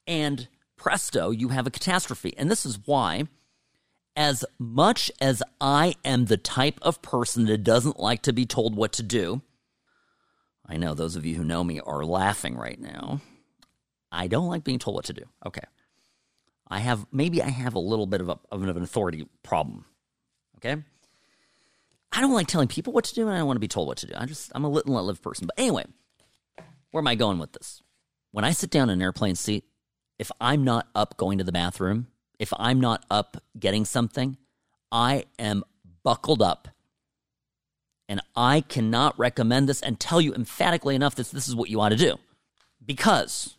and 0.06 0.48
presto, 0.76 1.30
you 1.30 1.48
have 1.48 1.66
a 1.66 1.70
catastrophe. 1.70 2.34
And 2.36 2.50
this 2.50 2.64
is 2.64 2.78
why 2.86 3.24
as 4.16 4.44
much 4.58 5.10
as 5.20 5.42
I 5.60 5.94
am 6.04 6.26
the 6.26 6.36
type 6.36 6.78
of 6.82 7.00
person 7.02 7.46
that 7.46 7.64
doesn't 7.64 7.98
like 7.98 8.22
to 8.22 8.32
be 8.32 8.46
told 8.46 8.74
what 8.74 8.92
to 8.94 9.02
do, 9.02 9.42
I 10.66 10.76
know 10.76 10.94
those 10.94 11.16
of 11.16 11.26
you 11.26 11.36
who 11.36 11.44
know 11.44 11.64
me 11.64 11.80
are 11.80 12.04
laughing 12.04 12.56
right 12.56 12.80
now. 12.80 13.20
I 14.12 14.26
don't 14.26 14.48
like 14.48 14.64
being 14.64 14.78
told 14.78 14.96
what 14.96 15.04
to 15.06 15.12
do. 15.12 15.24
Okay. 15.46 15.62
I 16.68 16.78
have, 16.80 17.06
maybe 17.12 17.42
I 17.42 17.48
have 17.48 17.74
a 17.74 17.80
little 17.80 18.06
bit 18.06 18.20
of, 18.20 18.28
a, 18.28 18.38
of 18.50 18.62
an 18.62 18.82
authority 18.82 19.28
problem. 19.42 19.84
Okay. 20.56 20.82
I 22.12 22.20
don't 22.20 22.32
like 22.32 22.46
telling 22.48 22.68
people 22.68 22.92
what 22.92 23.04
to 23.04 23.14
do 23.14 23.22
and 23.22 23.34
I 23.34 23.38
don't 23.38 23.46
want 23.46 23.56
to 23.56 23.60
be 23.60 23.68
told 23.68 23.88
what 23.88 23.98
to 23.98 24.06
do. 24.06 24.14
I 24.16 24.26
just, 24.26 24.50
I'm 24.54 24.64
a 24.64 24.68
lit 24.68 24.86
and 24.86 24.94
let 24.94 25.04
live 25.04 25.22
person. 25.22 25.46
But 25.46 25.58
anyway, 25.58 25.84
where 26.90 27.00
am 27.00 27.06
I 27.06 27.14
going 27.14 27.38
with 27.38 27.52
this? 27.52 27.82
When 28.32 28.44
I 28.44 28.52
sit 28.52 28.70
down 28.70 28.90
in 28.90 28.94
an 28.94 29.02
airplane 29.02 29.34
seat, 29.34 29.64
if 30.18 30.30
I'm 30.40 30.64
not 30.64 30.88
up 30.94 31.16
going 31.16 31.38
to 31.38 31.44
the 31.44 31.52
bathroom, 31.52 32.08
if 32.38 32.52
I'm 32.58 32.80
not 32.80 33.04
up 33.10 33.42
getting 33.58 33.84
something, 33.84 34.36
I 34.92 35.24
am 35.38 35.64
buckled 36.02 36.42
up. 36.42 36.68
And 38.08 38.20
I 38.34 38.62
cannot 38.62 39.18
recommend 39.18 39.68
this 39.68 39.80
and 39.80 40.00
tell 40.00 40.20
you 40.20 40.34
emphatically 40.34 40.94
enough 40.94 41.14
that 41.14 41.30
this 41.30 41.48
is 41.48 41.54
what 41.54 41.70
you 41.70 41.80
ought 41.80 41.90
to 41.90 41.96
do. 41.96 42.16
Because 42.84 43.56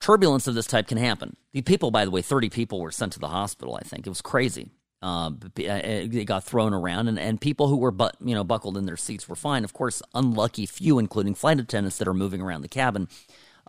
turbulence 0.00 0.48
of 0.48 0.54
this 0.54 0.66
type 0.66 0.88
can 0.88 0.98
happen. 0.98 1.36
The 1.52 1.62
people, 1.62 1.90
by 1.90 2.04
the 2.04 2.10
way, 2.10 2.22
30 2.22 2.50
people 2.50 2.80
were 2.80 2.90
sent 2.90 3.12
to 3.12 3.20
the 3.20 3.28
hospital, 3.28 3.76
I 3.76 3.86
think. 3.86 4.06
It 4.06 4.10
was 4.10 4.22
crazy. 4.22 4.70
Uh, 5.02 5.32
they 5.56 6.24
got 6.24 6.44
thrown 6.44 6.72
around, 6.72 7.08
and, 7.08 7.18
and 7.18 7.40
people 7.40 7.66
who 7.66 7.76
were 7.76 7.90
but, 7.90 8.14
you 8.20 8.34
know 8.34 8.44
buckled 8.44 8.78
in 8.78 8.86
their 8.86 8.96
seats 8.96 9.28
were 9.28 9.34
fine. 9.34 9.64
Of 9.64 9.72
course, 9.72 10.00
unlucky 10.14 10.64
few, 10.64 10.98
including 11.00 11.34
flight 11.34 11.58
attendants 11.58 11.98
that 11.98 12.06
are 12.06 12.14
moving 12.14 12.40
around 12.40 12.62
the 12.62 12.68
cabin. 12.68 13.08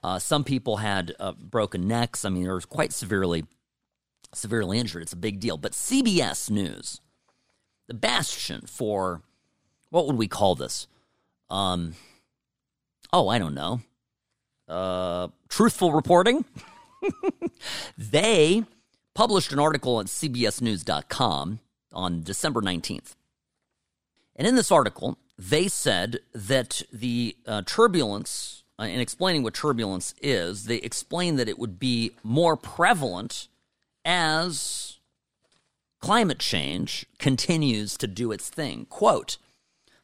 Uh, 0.04 0.20
some 0.20 0.44
people 0.44 0.78
had 0.78 1.16
uh, 1.20 1.32
broken 1.32 1.88
necks. 1.88 2.24
I 2.24 2.30
mean, 2.30 2.44
they 2.44 2.50
were 2.50 2.62
quite 2.62 2.94
severely 2.94 3.46
severely 4.34 4.78
injured. 4.78 5.02
It's 5.02 5.14
a 5.14 5.18
big 5.18 5.40
deal. 5.40 5.58
But 5.58 5.72
CBS 5.72 6.50
News, 6.50 7.02
the 7.88 7.94
bastion 7.94 8.62
for 8.68 9.22
what 9.90 10.08
would 10.08 10.18
we 10.18 10.28
call 10.28 10.56
this? 10.56 10.88
Um, 11.50 11.96
oh, 13.12 13.28
I 13.28 13.38
don't 13.38 13.54
know. 13.54 13.82
Uh, 14.68 15.28
truthful 15.50 15.94
reporting. 15.94 16.46
they 17.98 18.64
published 19.14 19.54
an 19.54 19.60
article 19.60 20.00
at 20.00 20.08
CBSNews.com 20.08 21.60
on 21.92 22.24
December 22.24 22.62
19th. 22.62 23.16
And 24.36 24.48
in 24.48 24.56
this 24.56 24.72
article, 24.72 25.18
they 25.38 25.68
said 25.68 26.20
that 26.34 26.82
the 26.92 27.36
uh, 27.46 27.62
turbulence, 27.66 28.64
uh, 28.80 28.84
in 28.84 29.00
explaining 29.00 29.44
what 29.44 29.54
turbulence 29.54 30.16
is, 30.22 30.66
they 30.66 30.78
explained 30.78 31.38
that 31.40 31.50
it 31.50 31.60
would 31.60 31.80
be 31.80 32.12
more 32.24 32.58
prevalent 32.58 33.48
as 34.04 34.98
climate 36.00 36.40
change 36.40 37.06
continues 37.20 37.98
to 37.98 38.08
do 38.08 38.32
its 38.32 38.50
thing. 38.50 38.86
Quote, 38.90 39.38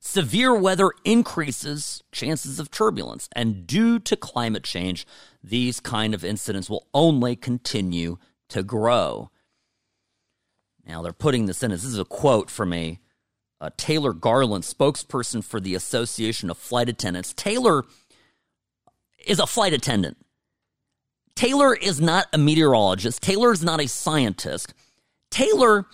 Severe 0.02 0.56
weather 0.56 0.92
increases 1.04 2.04
chances 2.14 2.58
of 2.58 2.72
turbulence, 2.72 3.28
and 3.34 3.68
due 3.68 4.00
to 4.00 4.16
climate 4.16 4.64
change, 4.64 5.06
these 5.44 5.82
kind 5.82 6.14
of 6.14 6.24
incidents 6.24 6.70
will 6.70 6.88
only 6.94 7.36
continue 7.36 8.18
to 8.50 8.64
grow. 8.64 9.32
Now, 10.86 11.02
they're 11.02 11.14
putting 11.14 11.46
this 11.46 11.64
in. 11.64 11.72
This 11.72 11.84
is 11.84 12.00
a 12.00 12.06
quote 12.06 12.50
from 12.50 12.74
a, 12.74 13.00
a 13.62 13.72
Taylor 13.72 14.14
Garland, 14.14 14.64
spokesperson 14.64 15.44
for 15.44 15.60
the 15.60 15.76
Association 15.76 16.50
of 16.50 16.58
Flight 16.58 16.90
Attendants. 16.90 17.34
Taylor 17.34 17.86
is 19.26 19.40
a 19.40 19.48
flight 19.48 19.74
attendant. 19.74 20.18
Taylor 21.36 21.76
is 21.76 22.02
not 22.02 22.28
a 22.34 22.38
meteorologist. 22.38 23.22
Taylor 23.22 23.52
is 23.52 23.64
not 23.64 23.80
a 23.80 23.88
scientist. 23.88 24.74
Taylor 25.30 25.86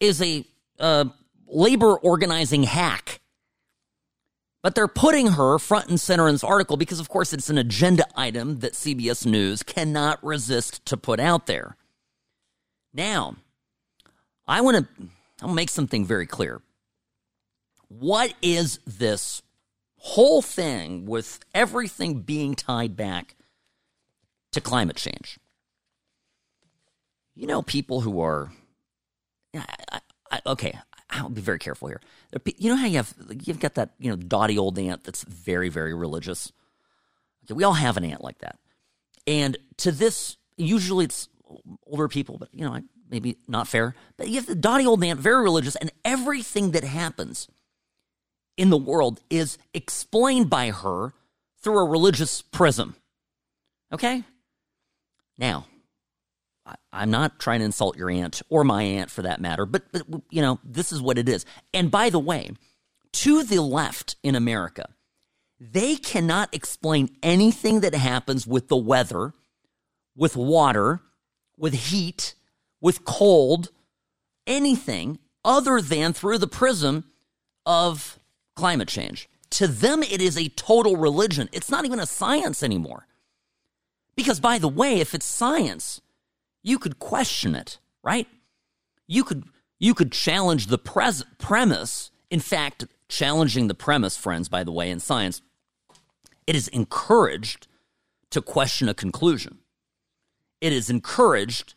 is 0.00 0.22
a 0.22 0.44
uh, 0.78 1.06
labor 1.46 1.96
organizing 1.96 2.62
hack. 2.62 3.20
But 4.62 4.74
they're 4.74 4.88
putting 4.88 5.28
her 5.28 5.58
front 5.58 5.88
and 5.88 6.00
center 6.00 6.28
in 6.28 6.34
this 6.34 6.44
article 6.44 6.76
because, 6.76 7.00
of 7.00 7.08
course, 7.08 7.32
it's 7.32 7.50
an 7.50 7.58
agenda 7.58 8.06
item 8.14 8.60
that 8.60 8.74
CBS 8.74 9.26
News 9.26 9.62
cannot 9.62 10.22
resist 10.22 10.84
to 10.86 10.96
put 10.96 11.18
out 11.18 11.46
there. 11.46 11.76
Now, 12.94 13.36
I 14.46 14.60
want 14.60 14.76
to 14.98 15.08
I'll 15.42 15.52
make 15.52 15.70
something 15.70 16.04
very 16.04 16.26
clear. 16.26 16.62
What 17.88 18.32
is 18.40 18.78
this 18.86 19.42
whole 19.96 20.40
thing 20.40 21.04
with 21.04 21.40
everything 21.54 22.20
being 22.20 22.54
tied 22.54 22.96
back 22.96 23.34
to 24.52 24.60
climate 24.60 24.96
change? 24.96 25.38
You 27.34 27.46
know, 27.46 27.62
people 27.62 28.02
who 28.02 28.20
are, 28.20 28.52
I, 29.54 29.64
I, 29.90 30.00
I, 30.30 30.40
okay, 30.46 30.78
I'll 31.12 31.28
be 31.28 31.42
very 31.42 31.58
careful 31.58 31.88
here. 31.88 32.00
You 32.56 32.70
know 32.70 32.76
how 32.76 32.86
you 32.86 32.96
have 32.96 33.14
you've 33.44 33.60
got 33.60 33.74
that 33.74 33.90
you 33.98 34.10
know 34.10 34.16
dotty 34.16 34.58
old 34.58 34.78
aunt 34.78 35.04
that's 35.04 35.22
very 35.24 35.68
very 35.68 35.94
religious. 35.94 36.52
Okay, 37.44 37.54
we 37.54 37.64
all 37.64 37.74
have 37.74 37.96
an 37.96 38.04
aunt 38.04 38.22
like 38.22 38.38
that, 38.38 38.58
and 39.26 39.56
to 39.78 39.92
this 39.92 40.36
usually 40.56 41.04
it's 41.04 41.28
older 41.86 42.08
people, 42.08 42.38
but 42.38 42.48
you 42.52 42.64
know 42.64 42.80
maybe 43.10 43.36
not 43.46 43.68
fair. 43.68 43.94
But 44.16 44.28
you 44.28 44.36
have 44.36 44.46
the 44.46 44.54
dotty 44.54 44.86
old 44.86 45.04
aunt, 45.04 45.20
very 45.20 45.42
religious, 45.42 45.76
and 45.76 45.92
everything 46.04 46.70
that 46.70 46.84
happens 46.84 47.46
in 48.56 48.70
the 48.70 48.78
world 48.78 49.20
is 49.28 49.58
explained 49.74 50.48
by 50.48 50.70
her 50.70 51.12
through 51.60 51.78
a 51.78 51.88
religious 51.88 52.40
prism. 52.40 52.96
Okay, 53.92 54.24
now 55.36 55.66
I'm 56.92 57.10
not 57.10 57.38
trying 57.40 57.60
to 57.60 57.64
insult 57.64 57.96
your 57.96 58.10
aunt 58.10 58.42
or 58.48 58.62
my 58.64 58.82
aunt 58.82 59.10
for 59.10 59.22
that 59.22 59.40
matter, 59.40 59.66
but, 59.66 59.90
but, 59.90 60.04
you 60.30 60.40
know, 60.40 60.60
this 60.62 60.92
is 60.92 61.00
what 61.00 61.18
it 61.18 61.28
is. 61.28 61.44
And 61.74 61.90
by 61.90 62.08
the 62.10 62.20
way, 62.20 62.50
to 63.12 63.42
the 63.42 63.60
left 63.60 64.16
in 64.22 64.34
America, 64.34 64.88
they 65.58 65.96
cannot 65.96 66.54
explain 66.54 67.16
anything 67.22 67.80
that 67.80 67.94
happens 67.94 68.46
with 68.46 68.68
the 68.68 68.76
weather, 68.76 69.32
with 70.16 70.36
water, 70.36 71.00
with 71.56 71.74
heat, 71.74 72.34
with 72.80 73.04
cold, 73.04 73.70
anything 74.46 75.18
other 75.44 75.80
than 75.80 76.12
through 76.12 76.38
the 76.38 76.46
prism 76.46 77.04
of 77.66 78.18
climate 78.54 78.88
change. 78.88 79.28
To 79.50 79.66
them, 79.66 80.02
it 80.02 80.20
is 80.20 80.38
a 80.38 80.48
total 80.50 80.96
religion. 80.96 81.48
It's 81.52 81.70
not 81.70 81.84
even 81.84 82.00
a 82.00 82.06
science 82.06 82.62
anymore. 82.62 83.06
Because, 84.16 84.40
by 84.40 84.58
the 84.58 84.68
way, 84.68 85.00
if 85.00 85.14
it's 85.14 85.26
science, 85.26 86.00
you 86.62 86.78
could 86.78 86.98
question 86.98 87.54
it, 87.54 87.78
right? 88.02 88.26
You 89.06 89.24
could 89.24 89.44
you 89.78 89.94
could 89.94 90.12
challenge 90.12 90.68
the 90.68 90.78
pres- 90.78 91.24
premise. 91.38 92.10
In 92.30 92.40
fact, 92.40 92.86
challenging 93.08 93.66
the 93.66 93.74
premise, 93.74 94.16
friends, 94.16 94.48
by 94.48 94.64
the 94.64 94.72
way, 94.72 94.90
in 94.90 95.00
science, 95.00 95.42
it 96.46 96.54
is 96.54 96.68
encouraged 96.68 97.66
to 98.30 98.40
question 98.40 98.88
a 98.88 98.94
conclusion. 98.94 99.58
It 100.60 100.72
is 100.72 100.88
encouraged, 100.88 101.74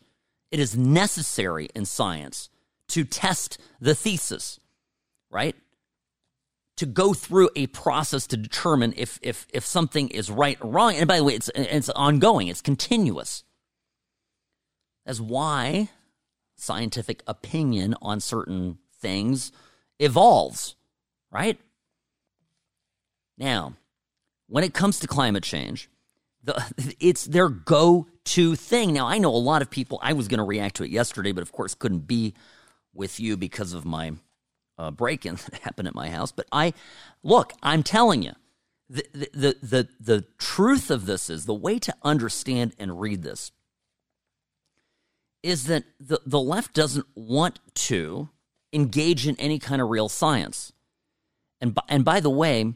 it 0.52 0.60
is 0.60 0.76
necessary 0.76 1.68
in 1.74 1.84
science 1.84 2.48
to 2.88 3.04
test 3.04 3.58
the 3.80 3.94
thesis, 3.94 4.60
right? 5.28 5.56
To 6.76 6.86
go 6.86 7.12
through 7.12 7.50
a 7.56 7.66
process 7.66 8.26
to 8.28 8.36
determine 8.36 8.94
if 8.96 9.18
if 9.20 9.46
if 9.52 9.66
something 9.66 10.08
is 10.08 10.30
right 10.30 10.58
or 10.60 10.70
wrong. 10.70 10.94
And 10.94 11.08
by 11.08 11.16
the 11.18 11.24
way, 11.24 11.34
it's 11.34 11.50
it's 11.54 11.88
ongoing, 11.90 12.48
it's 12.48 12.60
continuous 12.60 13.42
as 15.06 15.20
why 15.20 15.88
scientific 16.56 17.22
opinion 17.26 17.94
on 18.02 18.20
certain 18.20 18.78
things 19.00 19.52
evolves, 19.98 20.74
right? 21.30 21.58
Now, 23.38 23.74
when 24.48 24.64
it 24.64 24.74
comes 24.74 24.98
to 25.00 25.06
climate 25.06 25.44
change, 25.44 25.88
the, 26.42 26.94
it's 27.00 27.24
their 27.24 27.48
go 27.48 28.06
to 28.24 28.56
thing. 28.56 28.92
Now, 28.92 29.06
I 29.06 29.18
know 29.18 29.30
a 29.30 29.36
lot 29.36 29.62
of 29.62 29.70
people, 29.70 29.98
I 30.02 30.12
was 30.12 30.28
going 30.28 30.38
to 30.38 30.44
react 30.44 30.76
to 30.76 30.84
it 30.84 30.90
yesterday, 30.90 31.32
but 31.32 31.42
of 31.42 31.52
course 31.52 31.74
couldn't 31.74 32.06
be 32.06 32.34
with 32.92 33.20
you 33.20 33.36
because 33.36 33.72
of 33.72 33.84
my 33.84 34.12
uh, 34.78 34.90
break 34.90 35.24
in 35.24 35.34
that 35.50 35.60
happened 35.60 35.88
at 35.88 35.94
my 35.94 36.10
house. 36.10 36.32
But 36.32 36.46
I, 36.50 36.74
look, 37.22 37.52
I'm 37.62 37.82
telling 37.82 38.22
you, 38.22 38.32
the, 38.88 39.04
the, 39.12 39.56
the, 39.62 39.88
the 39.98 40.24
truth 40.38 40.92
of 40.92 41.06
this 41.06 41.28
is 41.28 41.44
the 41.44 41.54
way 41.54 41.80
to 41.80 41.94
understand 42.04 42.72
and 42.78 43.00
read 43.00 43.22
this 43.22 43.50
is 45.46 45.64
that 45.66 45.84
the, 46.00 46.20
the 46.26 46.40
left 46.40 46.74
doesn't 46.74 47.06
want 47.14 47.60
to 47.74 48.28
engage 48.72 49.28
in 49.28 49.38
any 49.38 49.60
kind 49.60 49.80
of 49.80 49.88
real 49.88 50.08
science. 50.08 50.72
And 51.60 51.72
by, 51.72 51.82
and 51.88 52.04
by 52.04 52.18
the 52.18 52.30
way, 52.30 52.74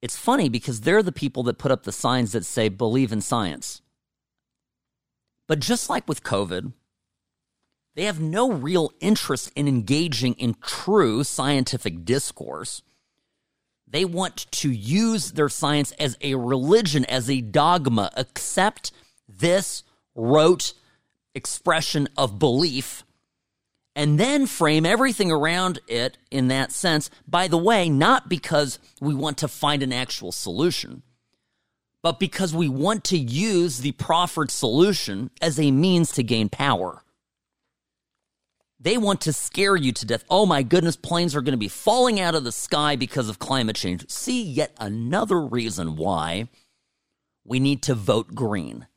it's 0.00 0.16
funny 0.16 0.48
because 0.48 0.82
they're 0.82 1.02
the 1.02 1.10
people 1.10 1.42
that 1.42 1.58
put 1.58 1.72
up 1.72 1.82
the 1.82 1.90
signs 1.90 2.30
that 2.30 2.44
say 2.44 2.68
believe 2.68 3.10
in 3.10 3.20
science. 3.20 3.82
But 5.48 5.58
just 5.58 5.90
like 5.90 6.06
with 6.06 6.22
COVID, 6.22 6.72
they 7.96 8.04
have 8.04 8.20
no 8.20 8.52
real 8.52 8.92
interest 9.00 9.50
in 9.56 9.66
engaging 9.66 10.34
in 10.34 10.54
true 10.62 11.24
scientific 11.24 12.04
discourse. 12.04 12.82
They 13.86 14.04
want 14.04 14.46
to 14.52 14.70
use 14.70 15.32
their 15.32 15.48
science 15.48 15.90
as 15.98 16.16
a 16.20 16.36
religion, 16.36 17.04
as 17.06 17.28
a 17.28 17.40
dogma. 17.40 18.12
Accept 18.16 18.92
this 19.28 19.82
rote 20.14 20.72
expression 21.34 22.08
of 22.16 22.38
belief 22.38 23.04
and 23.94 24.18
then 24.18 24.46
frame 24.46 24.86
everything 24.86 25.30
around 25.30 25.78
it 25.86 26.16
in 26.30 26.48
that 26.48 26.72
sense. 26.72 27.10
By 27.28 27.48
the 27.48 27.58
way, 27.58 27.88
not 27.88 28.28
because 28.28 28.78
we 29.00 29.14
want 29.14 29.38
to 29.38 29.48
find 29.48 29.82
an 29.82 29.92
actual 29.92 30.32
solution, 30.32 31.02
but 32.02 32.18
because 32.18 32.54
we 32.54 32.68
want 32.68 33.04
to 33.04 33.18
use 33.18 33.78
the 33.78 33.92
proffered 33.92 34.50
solution 34.50 35.30
as 35.40 35.60
a 35.60 35.70
means 35.70 36.12
to 36.12 36.22
gain 36.22 36.48
power. 36.48 37.02
They 38.80 38.98
want 38.98 39.20
to 39.22 39.32
scare 39.32 39.76
you 39.76 39.92
to 39.92 40.06
death. 40.06 40.24
Oh 40.28 40.44
my 40.44 40.64
goodness, 40.64 40.96
planes 40.96 41.36
are 41.36 41.40
going 41.40 41.52
to 41.52 41.58
be 41.58 41.68
falling 41.68 42.18
out 42.18 42.34
of 42.34 42.42
the 42.42 42.50
sky 42.50 42.96
because 42.96 43.28
of 43.28 43.38
climate 43.38 43.76
change. 43.76 44.10
See, 44.10 44.42
yet 44.42 44.72
another 44.80 45.40
reason 45.40 45.94
why 45.94 46.48
we 47.44 47.60
need 47.60 47.82
to 47.84 47.94
vote 47.94 48.34
green. 48.34 48.88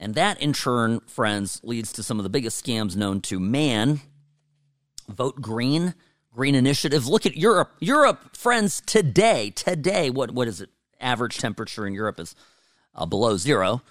And 0.00 0.14
that, 0.14 0.40
in 0.40 0.54
turn, 0.54 1.00
friends, 1.00 1.60
leads 1.62 1.92
to 1.92 2.02
some 2.02 2.18
of 2.18 2.22
the 2.22 2.30
biggest 2.30 2.64
scams 2.64 2.96
known 2.96 3.20
to 3.22 3.38
man. 3.38 4.00
Vote 5.08 5.42
green, 5.42 5.94
green 6.32 6.54
initiative. 6.54 7.06
Look 7.06 7.26
at 7.26 7.36
Europe. 7.36 7.72
Europe, 7.80 8.34
friends, 8.34 8.82
today, 8.86 9.50
today, 9.50 10.08
what, 10.08 10.30
what 10.30 10.48
is 10.48 10.62
it? 10.62 10.70
Average 11.00 11.36
temperature 11.36 11.86
in 11.86 11.92
Europe 11.92 12.18
is 12.18 12.34
uh, 12.94 13.04
below 13.04 13.36
zero. 13.36 13.82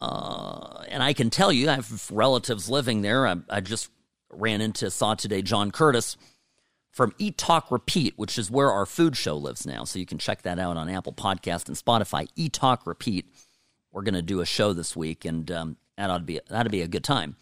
Uh, 0.00 0.84
and 0.88 1.02
I 1.02 1.12
can 1.12 1.28
tell 1.28 1.52
you, 1.52 1.68
I 1.68 1.74
have 1.74 2.10
relatives 2.10 2.70
living 2.70 3.02
there. 3.02 3.26
I, 3.26 3.36
I 3.50 3.60
just 3.60 3.90
ran 4.30 4.62
into, 4.62 4.90
saw 4.90 5.14
today 5.14 5.42
John 5.42 5.70
Curtis 5.70 6.16
from 6.90 7.14
Eat 7.18 7.36
Talk 7.36 7.70
Repeat, 7.70 8.14
which 8.16 8.38
is 8.38 8.50
where 8.50 8.70
our 8.70 8.86
food 8.86 9.16
show 9.18 9.36
lives 9.36 9.66
now. 9.66 9.84
So 9.84 9.98
you 9.98 10.06
can 10.06 10.18
check 10.18 10.42
that 10.42 10.58
out 10.58 10.78
on 10.78 10.88
Apple 10.88 11.12
Podcast 11.12 11.68
and 11.68 11.76
Spotify. 11.76 12.26
Eat 12.36 12.54
Talk 12.54 12.86
Repeat 12.86 13.26
we're 13.92 14.02
going 14.02 14.14
to 14.14 14.22
do 14.22 14.40
a 14.40 14.46
show 14.46 14.72
this 14.72 14.96
week, 14.96 15.24
and 15.24 15.50
um, 15.50 15.76
that 15.96 16.10
ought 16.10 16.18
to 16.18 16.24
be 16.24 16.40
that'd 16.48 16.72
be 16.72 16.82
a 16.82 16.88
good 16.88 17.04
time. 17.04 17.36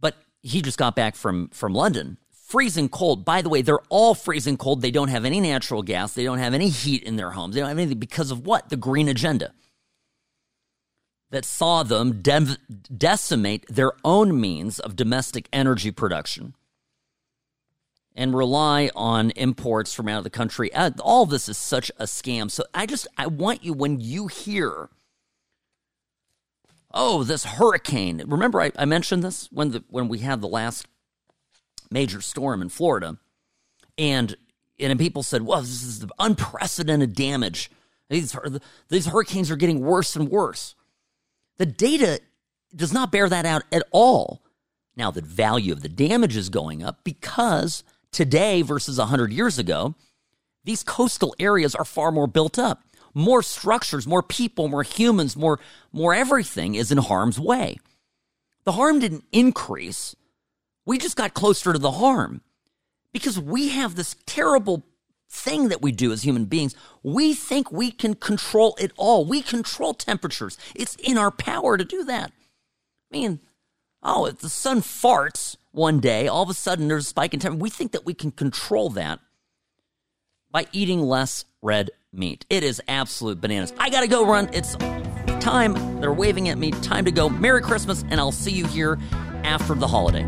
But 0.00 0.16
he 0.42 0.62
just 0.62 0.78
got 0.78 0.96
back 0.96 1.16
from 1.16 1.48
from 1.48 1.74
London, 1.74 2.18
freezing 2.46 2.88
cold. 2.88 3.24
By 3.24 3.42
the 3.42 3.48
way, 3.48 3.62
they're 3.62 3.78
all 3.88 4.14
freezing 4.14 4.56
cold. 4.56 4.80
They 4.80 4.90
don't 4.90 5.08
have 5.08 5.24
any 5.24 5.40
natural 5.40 5.82
gas. 5.82 6.14
They 6.14 6.24
don't 6.24 6.38
have 6.38 6.54
any 6.54 6.68
heat 6.68 7.02
in 7.02 7.16
their 7.16 7.30
homes. 7.30 7.54
They 7.54 7.60
don't 7.60 7.68
have 7.68 7.78
anything 7.78 7.98
because 7.98 8.30
of 8.30 8.46
what? 8.46 8.68
The 8.68 8.76
green 8.76 9.08
agenda 9.08 9.52
that 11.30 11.44
saw 11.44 11.82
them 11.82 12.22
de- 12.22 12.56
decimate 12.96 13.66
their 13.68 13.92
own 14.04 14.40
means 14.40 14.78
of 14.78 14.96
domestic 14.96 15.48
energy 15.52 15.90
production 15.90 16.54
and 18.14 18.34
rely 18.34 18.90
on 18.96 19.30
imports 19.30 19.94
from 19.94 20.08
out 20.08 20.18
of 20.18 20.24
the 20.24 20.30
country. 20.30 20.72
Uh, 20.74 20.90
all 21.00 21.26
this 21.26 21.48
is 21.48 21.58
such 21.58 21.90
a 21.98 22.04
scam. 22.04 22.50
So 22.50 22.64
I 22.74 22.86
just 22.86 23.06
I 23.16 23.26
want 23.26 23.62
you 23.62 23.72
when 23.72 24.00
you 24.00 24.26
hear 24.26 24.88
oh, 26.92 27.24
this 27.24 27.44
hurricane. 27.44 28.22
Remember, 28.26 28.60
I, 28.60 28.72
I 28.78 28.84
mentioned 28.84 29.22
this 29.22 29.48
when 29.50 29.70
the 29.70 29.84
when 29.88 30.08
we 30.08 30.18
had 30.18 30.40
the 30.40 30.48
last 30.48 30.86
major 31.90 32.20
storm 32.20 32.62
in 32.62 32.68
Florida, 32.68 33.18
and 33.96 34.36
and 34.78 34.98
people 34.98 35.22
said, 35.22 35.42
"Well, 35.42 35.60
this 35.60 35.82
is 35.82 36.04
unprecedented 36.18 37.14
damage. 37.14 37.70
These 38.08 38.36
these 38.88 39.06
hurricanes 39.06 39.50
are 39.50 39.56
getting 39.56 39.80
worse 39.80 40.16
and 40.16 40.28
worse." 40.28 40.74
The 41.58 41.66
data 41.66 42.20
does 42.74 42.92
not 42.92 43.10
bear 43.10 43.28
that 43.28 43.46
out 43.46 43.62
at 43.72 43.82
all. 43.90 44.42
Now, 44.96 45.10
the 45.10 45.22
value 45.22 45.72
of 45.72 45.82
the 45.82 45.88
damage 45.88 46.36
is 46.36 46.48
going 46.48 46.82
up 46.82 47.04
because 47.04 47.84
today 48.12 48.62
versus 48.62 48.98
100 48.98 49.32
years 49.32 49.58
ago, 49.58 49.94
these 50.64 50.82
coastal 50.82 51.34
areas 51.38 51.74
are 51.74 51.84
far 51.84 52.10
more 52.10 52.26
built 52.26 52.58
up 52.58 52.82
more 53.18 53.42
structures, 53.42 54.06
more 54.06 54.22
people, 54.22 54.68
more 54.68 54.84
humans, 54.84 55.36
more, 55.36 55.58
more 55.92 56.14
everything 56.14 56.74
is 56.76 56.92
in 56.92 56.98
harm's 56.98 57.38
way. 57.38 57.78
The 58.64 58.72
harm 58.72 59.00
didn't 59.00 59.24
increase. 59.32 60.14
We 60.86 60.98
just 60.98 61.16
got 61.16 61.34
closer 61.34 61.72
to 61.72 61.78
the 61.78 61.90
harm 61.92 62.42
because 63.12 63.38
we 63.38 63.70
have 63.70 63.96
this 63.96 64.14
terrible 64.24 64.84
thing 65.28 65.68
that 65.68 65.82
we 65.82 65.92
do 65.92 66.12
as 66.12 66.22
human 66.22 66.44
beings. 66.44 66.74
We 67.02 67.34
think 67.34 67.72
we 67.72 67.90
can 67.90 68.14
control 68.14 68.76
it 68.78 68.92
all. 68.96 69.24
We 69.24 69.42
control 69.42 69.94
temperatures. 69.94 70.56
It's 70.74 70.94
in 70.96 71.18
our 71.18 71.30
power 71.30 71.76
to 71.76 71.84
do 71.84 72.04
that. 72.04 72.30
I 73.10 73.16
mean, 73.16 73.40
oh, 74.02 74.26
if 74.26 74.38
the 74.38 74.48
sun 74.48 74.80
farts 74.80 75.56
one 75.72 75.98
day, 76.00 76.28
all 76.28 76.44
of 76.44 76.50
a 76.50 76.54
sudden 76.54 76.88
there's 76.88 77.06
a 77.06 77.08
spike 77.08 77.34
in 77.34 77.40
temperature. 77.40 77.62
We 77.62 77.70
think 77.70 77.92
that 77.92 78.06
we 78.06 78.14
can 78.14 78.30
control 78.30 78.90
that 78.90 79.18
by 80.50 80.66
eating 80.72 81.02
less 81.02 81.44
red 81.62 81.90
meat. 82.12 82.46
It 82.50 82.62
is 82.62 82.80
absolute 82.88 83.40
bananas. 83.40 83.72
I 83.78 83.90
gotta 83.90 84.08
go 84.08 84.26
run. 84.26 84.48
It's 84.52 84.76
time. 85.40 86.00
They're 86.00 86.12
waving 86.12 86.48
at 86.48 86.58
me. 86.58 86.70
Time 86.70 87.04
to 87.04 87.10
go. 87.10 87.28
Merry 87.28 87.62
Christmas, 87.62 88.04
and 88.10 88.20
I'll 88.20 88.32
see 88.32 88.52
you 88.52 88.66
here 88.66 88.98
after 89.44 89.74
the 89.74 89.86
holiday. 89.86 90.26